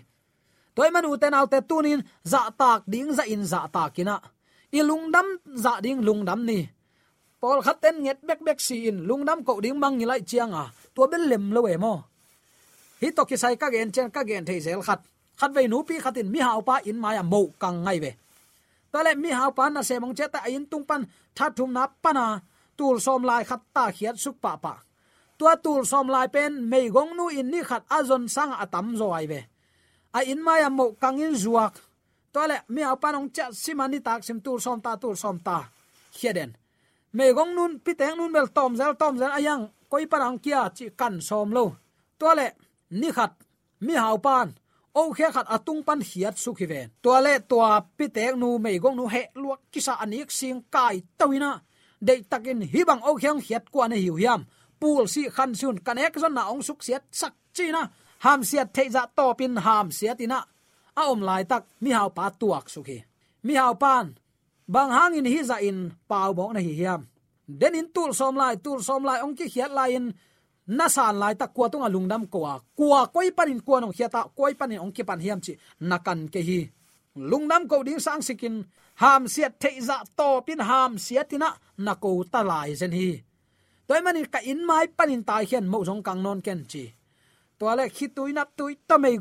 toy 0.74 0.90
man 0.94 1.06
uten 1.12 1.34
autte 1.38 1.58
tunin 1.68 2.00
za 2.24 2.50
tak 2.60 2.82
ding 2.92 3.10
za 3.16 3.24
in 3.34 3.42
za 3.52 3.60
takina 3.74 4.16
ilungdam 4.78 5.26
za 5.62 5.72
ding 5.84 6.00
lungdam 6.06 6.40
ni. 6.48 6.68
Pol 7.40 7.58
khaten 7.66 8.04
nget 8.04 8.18
bek 8.28 8.40
bek 8.46 8.58
si 8.60 8.76
in 8.88 8.98
lungdam 9.08 9.44
ko 9.46 9.60
ding 9.64 9.78
mang 9.82 9.96
ni 9.98 10.04
lai 10.04 10.20
chiang 10.20 10.52
a 10.52 10.64
to 10.94 11.06
bel 11.10 11.24
lem 11.30 11.44
lo 11.54 11.62
e 11.66 11.76
mo 11.76 11.94
hi 13.00 13.08
to 13.16 13.24
ki 13.24 13.36
sai 13.42 13.56
ka 13.56 13.66
gen 13.72 13.88
chen 13.94 14.10
ka 14.14 14.22
gen 14.28 14.44
thei 14.44 14.60
zel 14.60 14.82
khat 14.86 15.00
khat 15.40 15.50
ve 15.56 15.62
nu 15.72 15.78
pi 15.88 15.94
khatin 16.04 16.28
mi 16.32 16.40
hau 16.46 16.60
pa 16.68 16.74
in 16.90 16.98
maya 17.02 17.22
à, 17.24 17.28
mo 17.32 17.40
kang 17.62 17.78
ngai 17.84 17.98
ve 18.04 18.12
ta 18.92 18.98
le 19.06 19.12
mi 19.22 19.30
hau 19.30 19.50
pa 19.56 19.64
na 19.74 19.80
se 19.88 19.94
mong 20.02 20.14
che 20.18 20.26
ta 20.34 20.40
in 20.46 20.66
tung 20.70 20.84
pan, 20.88 21.02
tha 21.36 21.46
thum 21.56 21.72
na 21.72 21.86
pana 22.02 22.26
tul 22.76 22.96
som 23.00 23.22
lai 23.28 23.42
khat 23.44 23.60
ta 23.74 23.84
khiat 23.96 24.16
suk 24.24 24.36
pa 24.44 24.52
pa. 24.64 24.74
Tua 25.38 25.56
tul 25.64 25.82
som 25.90 26.06
lai 26.14 26.28
pen 26.34 26.52
mei 26.70 26.86
gong 26.94 27.12
nu 27.16 27.28
in 27.38 27.50
ni 27.52 27.60
khat 27.68 27.82
azon 27.98 28.24
sang 28.28 28.52
atam 28.64 28.86
zo 29.00 29.08
ai 29.18 29.26
ve 29.26 29.40
a 30.12 30.20
in 30.22 30.40
mai 30.42 30.62
amo 30.62 30.92
kangin 31.00 31.34
zuak. 31.42 31.74
Tole 32.32 32.56
mi 32.68 32.82
hau 32.82 32.96
pa 32.96 33.12
cha 33.32 33.44
simani 33.52 34.00
tak 34.00 34.24
sim 34.24 34.40
tur 34.40 34.60
som 34.60 34.80
ta, 34.80 34.96
tur 34.96 35.16
som 35.16 35.38
ta. 35.38 35.64
Khiaden 36.12 36.50
me 37.12 37.32
gong 37.32 37.54
nun, 37.54 37.80
piteng 37.84 38.16
nun 38.16 38.32
bel 38.32 38.48
tom 38.56 38.76
zel 38.76 38.94
tom 38.94 39.18
zel 39.18 39.32
ayang 39.38 39.68
koi 39.90 40.06
parang 40.06 40.38
kia 40.38 40.70
chi 40.76 40.90
kan 41.00 41.20
som 41.20 41.50
lo. 41.52 41.64
Tole 42.18 42.46
ni 42.90 43.10
khat, 43.12 43.32
mi 43.80 43.94
hau 43.94 44.18
pan. 44.18 44.48
O 44.94 45.12
khe 45.12 45.26
khat 45.34 45.46
atung 45.48 45.82
pan 45.86 46.00
hiat 46.00 46.36
su 46.38 46.50
khi 46.54 46.66
ven 46.66 46.90
tole 47.02 47.20
le 47.22 47.40
to 47.50 47.58
nu 48.36 48.58
me 48.58 48.78
gong 48.78 48.96
nu 48.96 49.06
he 49.06 49.22
luak 49.34 49.60
kisa 49.72 49.94
anik 50.02 50.30
sing 50.30 50.64
kai 50.70 51.02
tawina 51.18 51.60
de 52.00 52.22
takin 52.30 52.60
hibang 52.72 53.00
o 53.08 53.14
khyang 53.14 53.40
hiat 53.46 53.64
kwa 53.70 53.88
na 53.88 53.96
hiu 53.96 54.14
hiam. 54.16 54.44
Pul 54.80 55.06
si 55.08 55.28
khan 55.30 55.54
sun 55.54 55.76
kanek 55.86 56.18
zon 56.18 56.34
na 56.34 56.50
ong 56.50 56.62
suk 56.62 56.82
siat 56.82 57.04
sak 57.10 57.34
china 57.52 57.82
ham 58.24 58.40
siat 58.48 58.68
theiza 58.74 59.02
to 59.16 59.26
pin 59.38 59.54
ham 59.66 59.86
siat 59.98 60.20
ina. 60.24 60.40
A 61.00 61.02
om 61.12 61.20
lai 61.28 61.42
tak, 61.50 61.62
mi 61.82 61.90
hau 61.98 62.10
pa 62.16 62.24
tuak 62.40 62.66
sukhi 62.74 62.98
mi 63.42 63.54
hau 63.54 63.74
pan, 63.74 64.16
bang 64.68 64.90
hang 64.90 65.14
in 65.14 65.24
hi 65.24 65.42
za 65.42 65.56
in, 65.60 65.92
pau 66.08 66.32
bo 66.34 66.52
na 66.52 66.60
hi 66.60 66.72
hiam. 66.80 67.06
Den 67.60 67.74
in 67.74 67.88
tul 67.94 68.12
som 68.14 68.36
lai 68.36 68.56
tul 68.56 68.82
som 68.82 69.04
lai, 69.04 69.20
ong 69.24 69.34
ki 69.34 69.46
hiat 69.48 69.72
lai 69.72 69.90
in, 69.98 70.12
na 70.66 70.88
san 70.88 71.18
lai 71.18 71.34
ta 71.34 71.46
kwa 71.46 71.68
tung 71.68 71.84
alung 71.84 72.08
dam 72.08 72.26
kwa 72.26 72.60
kwa 72.76 73.06
koi 73.14 73.30
panin 73.30 73.60
kwa 73.60 73.80
nong 73.80 73.94
hiata 73.96 74.30
koi 74.36 74.54
panin 74.54 74.80
ong 74.84 74.92
ki 74.92 75.02
pan 75.08 75.20
hiam 75.20 75.40
chi 75.40 75.52
nakan 75.80 76.28
ke 76.32 76.40
hi. 76.48 76.60
Lungnam 77.16 77.66
ko 77.66 77.82
ding 77.82 77.98
sang 77.98 78.22
sikin 78.22 78.62
ham 79.02 79.26
siat 79.26 79.58
theiza 79.58 79.96
to 80.18 80.28
pin 80.46 80.60
ham 80.60 80.94
siatina 81.04 81.48
nako 81.78 82.24
ta 82.32 82.40
lai 82.50 82.74
zen 82.80 82.92
hi. 82.92 83.10
Toy 83.88 84.00
manin 84.04 84.30
ka 84.30 84.38
in 84.50 84.62
mai 84.68 84.86
panin 84.86 85.24
tai 85.28 85.44
hian 85.50 85.66
mo 85.66 85.82
jong 85.86 86.02
kang 86.06 86.22
non 86.22 86.40
ken 86.46 86.62
chi 86.70 86.84
to 87.60 87.66
le 87.78 87.84
khi 87.96 88.06
tui 88.16 88.32
nap 88.32 88.48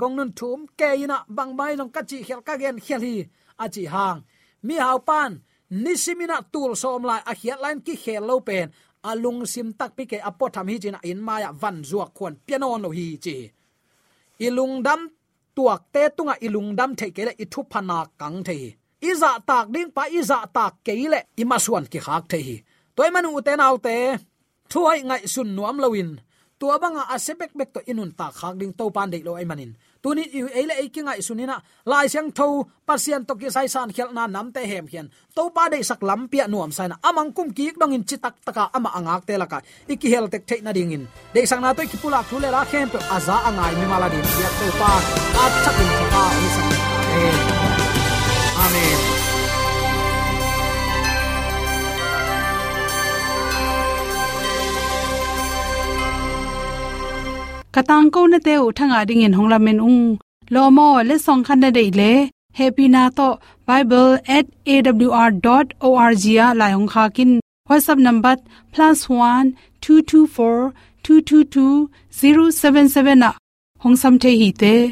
gong 0.02 0.16
nun 0.16 0.32
thum 0.40 0.60
ke 0.80 0.90
ina 1.04 1.18
bang 1.38 1.52
bai 1.60 1.76
long 1.80 1.92
ka 1.96 2.02
chi 2.10 2.18
khel 2.28 2.42
ka 2.48 2.54
gen 2.62 2.78
khel 2.86 3.02
hi 3.02 3.16
a 3.22 3.28
à 3.64 3.66
chi 3.74 3.84
hang 3.94 4.20
mi 4.68 4.76
hau 4.86 4.98
pan 5.10 5.32
nisimina 5.84 6.38
tul 6.54 6.72
som 6.82 7.04
lai 7.10 7.22
a 7.26 7.32
à 7.32 7.34
hiat 7.40 7.60
lain 7.64 7.80
ki 7.86 7.94
khel 8.04 8.24
lo 8.30 8.36
pen 8.48 8.66
alung 9.10 9.40
à 9.44 9.46
sim 9.54 9.68
tak 9.80 9.92
pi 9.98 10.04
ke 10.12 10.18
apo 10.30 10.46
tham 10.54 10.68
hi 10.68 10.76
chin 10.84 10.98
in 11.10 11.20
maya 11.28 11.50
van 11.62 11.78
zuak 11.90 12.10
khon 12.18 12.34
pianon 12.46 12.82
lo 12.84 12.90
hi 12.98 13.08
chi 13.26 13.36
ilung 14.46 14.76
dam 14.86 15.02
tuak 15.56 15.82
te 15.94 16.04
tunga 16.16 16.36
ilung 16.46 16.70
dam 16.80 16.92
the 17.00 17.08
ke 17.16 17.22
le 17.28 17.34
i 17.44 17.46
thu 17.52 17.62
phana 17.72 17.98
kang 18.20 18.40
the 18.48 18.58
iza 19.10 19.32
tak 19.50 19.66
ding 19.74 19.92
pa 19.96 20.04
iza 20.20 20.28
dạ 20.28 20.40
tak 20.56 20.74
ke 20.86 20.94
le 21.14 21.20
ima 21.42 21.58
suan 21.66 21.86
ki 21.92 22.00
khak 22.06 22.24
the 22.32 22.38
hi 22.48 22.56
toy 22.96 23.10
manu 23.14 23.30
te 23.46 23.54
nau 23.62 23.76
te 23.86 23.96
thuai 24.72 25.00
ngai 25.08 25.22
sun 25.34 25.50
nuam 25.56 25.78
lowin 25.84 26.10
tua 26.60 26.76
banga 26.80 27.04
asebek 27.16 27.52
bek 27.56 27.70
to 27.74 27.80
inun 27.92 28.12
ta 28.20 28.28
khak 28.40 28.56
ding 28.60 28.74
to 28.80 28.86
pan 28.96 29.10
dei 29.10 29.24
lo 29.24 29.34
ai 29.40 29.46
manin. 29.46 29.72
Tuni 30.04 30.24
i 30.38 30.40
eile 30.60 30.76
e 30.84 30.88
kinga 30.94 31.14
sunina, 31.28 31.58
lai 31.86 32.08
siang 32.08 32.32
tho 32.32 32.64
pasien 32.88 33.26
to 33.28 33.34
ki 33.36 33.50
sai 33.56 33.68
san 33.68 33.90
khel 33.96 34.10
na 34.14 34.28
nam 34.28 34.52
te 34.52 34.62
hem 34.72 34.88
hian. 34.92 35.08
To 35.36 35.50
pa 35.56 35.64
dei 35.72 35.84
sak 35.84 36.04
lam 36.04 36.28
pia 36.32 36.48
nuam 36.48 36.72
sai 36.72 36.88
na, 36.88 36.96
amang 37.04 37.32
kum 37.36 37.50
ki 37.58 37.72
dong 37.80 37.94
in 37.94 38.04
chitak 38.04 38.36
taka 38.46 38.64
ama 38.74 38.90
angak 38.98 39.26
te 39.28 39.34
laka 39.42 39.60
iki 39.88 40.08
hel 40.14 40.28
tek 40.34 40.44
thei 40.50 40.62
na 40.62 40.72
ding 40.72 40.92
in. 40.92 41.04
Dei 41.34 41.46
sang 41.46 41.62
na 41.62 41.74
to 41.74 41.82
ki 41.92 41.98
pula 42.02 42.20
thule 42.30 42.50
la 42.56 42.62
khem 42.72 42.88
to 42.94 43.00
aza 43.16 43.36
angai 43.48 43.74
mi 43.80 43.86
mala 43.92 44.08
din 44.14 44.26
ya 44.44 44.50
to 44.60 44.66
pa 44.80 44.92
at 45.44 45.54
chak 45.64 45.78
in 45.84 45.92
pa 46.14 46.24
ni 46.40 46.48
sang 46.56 46.72
amen. 48.66 49.09
Katang 57.80 58.08
ko 58.16 58.22
na 58.32 58.40
te 58.46 58.54
u 58.66 58.68
thanga 58.78 59.00
ding 59.10 59.24
in 59.26 59.34
hongla 59.38 59.58
men 59.66 59.80
ung. 59.90 60.04
Lo 60.54 60.64
mo, 60.78 60.88
le 61.10 61.16
song 61.26 61.42
khan 61.48 61.60
na 61.64 61.70
dei 61.78 61.90
le. 62.00 62.12
Happy 62.60 62.86
na 62.96 63.04
to 63.18 63.28
bible@awr.org 63.68 66.24
ya 66.38 66.48
la 66.60 66.68
yong 66.74 66.90
kha 66.94 67.04
kin. 67.16 67.32
Whatsapp 67.70 68.00
number 68.08 68.36
+1 68.76 69.46
224 69.84 70.64
222 71.04 71.80
077 72.20 73.18
na. 73.24 73.30
Hong 73.84 73.98
sam 74.02 74.14
the 74.22 74.32
hi 74.40 74.50
te. 74.62 74.74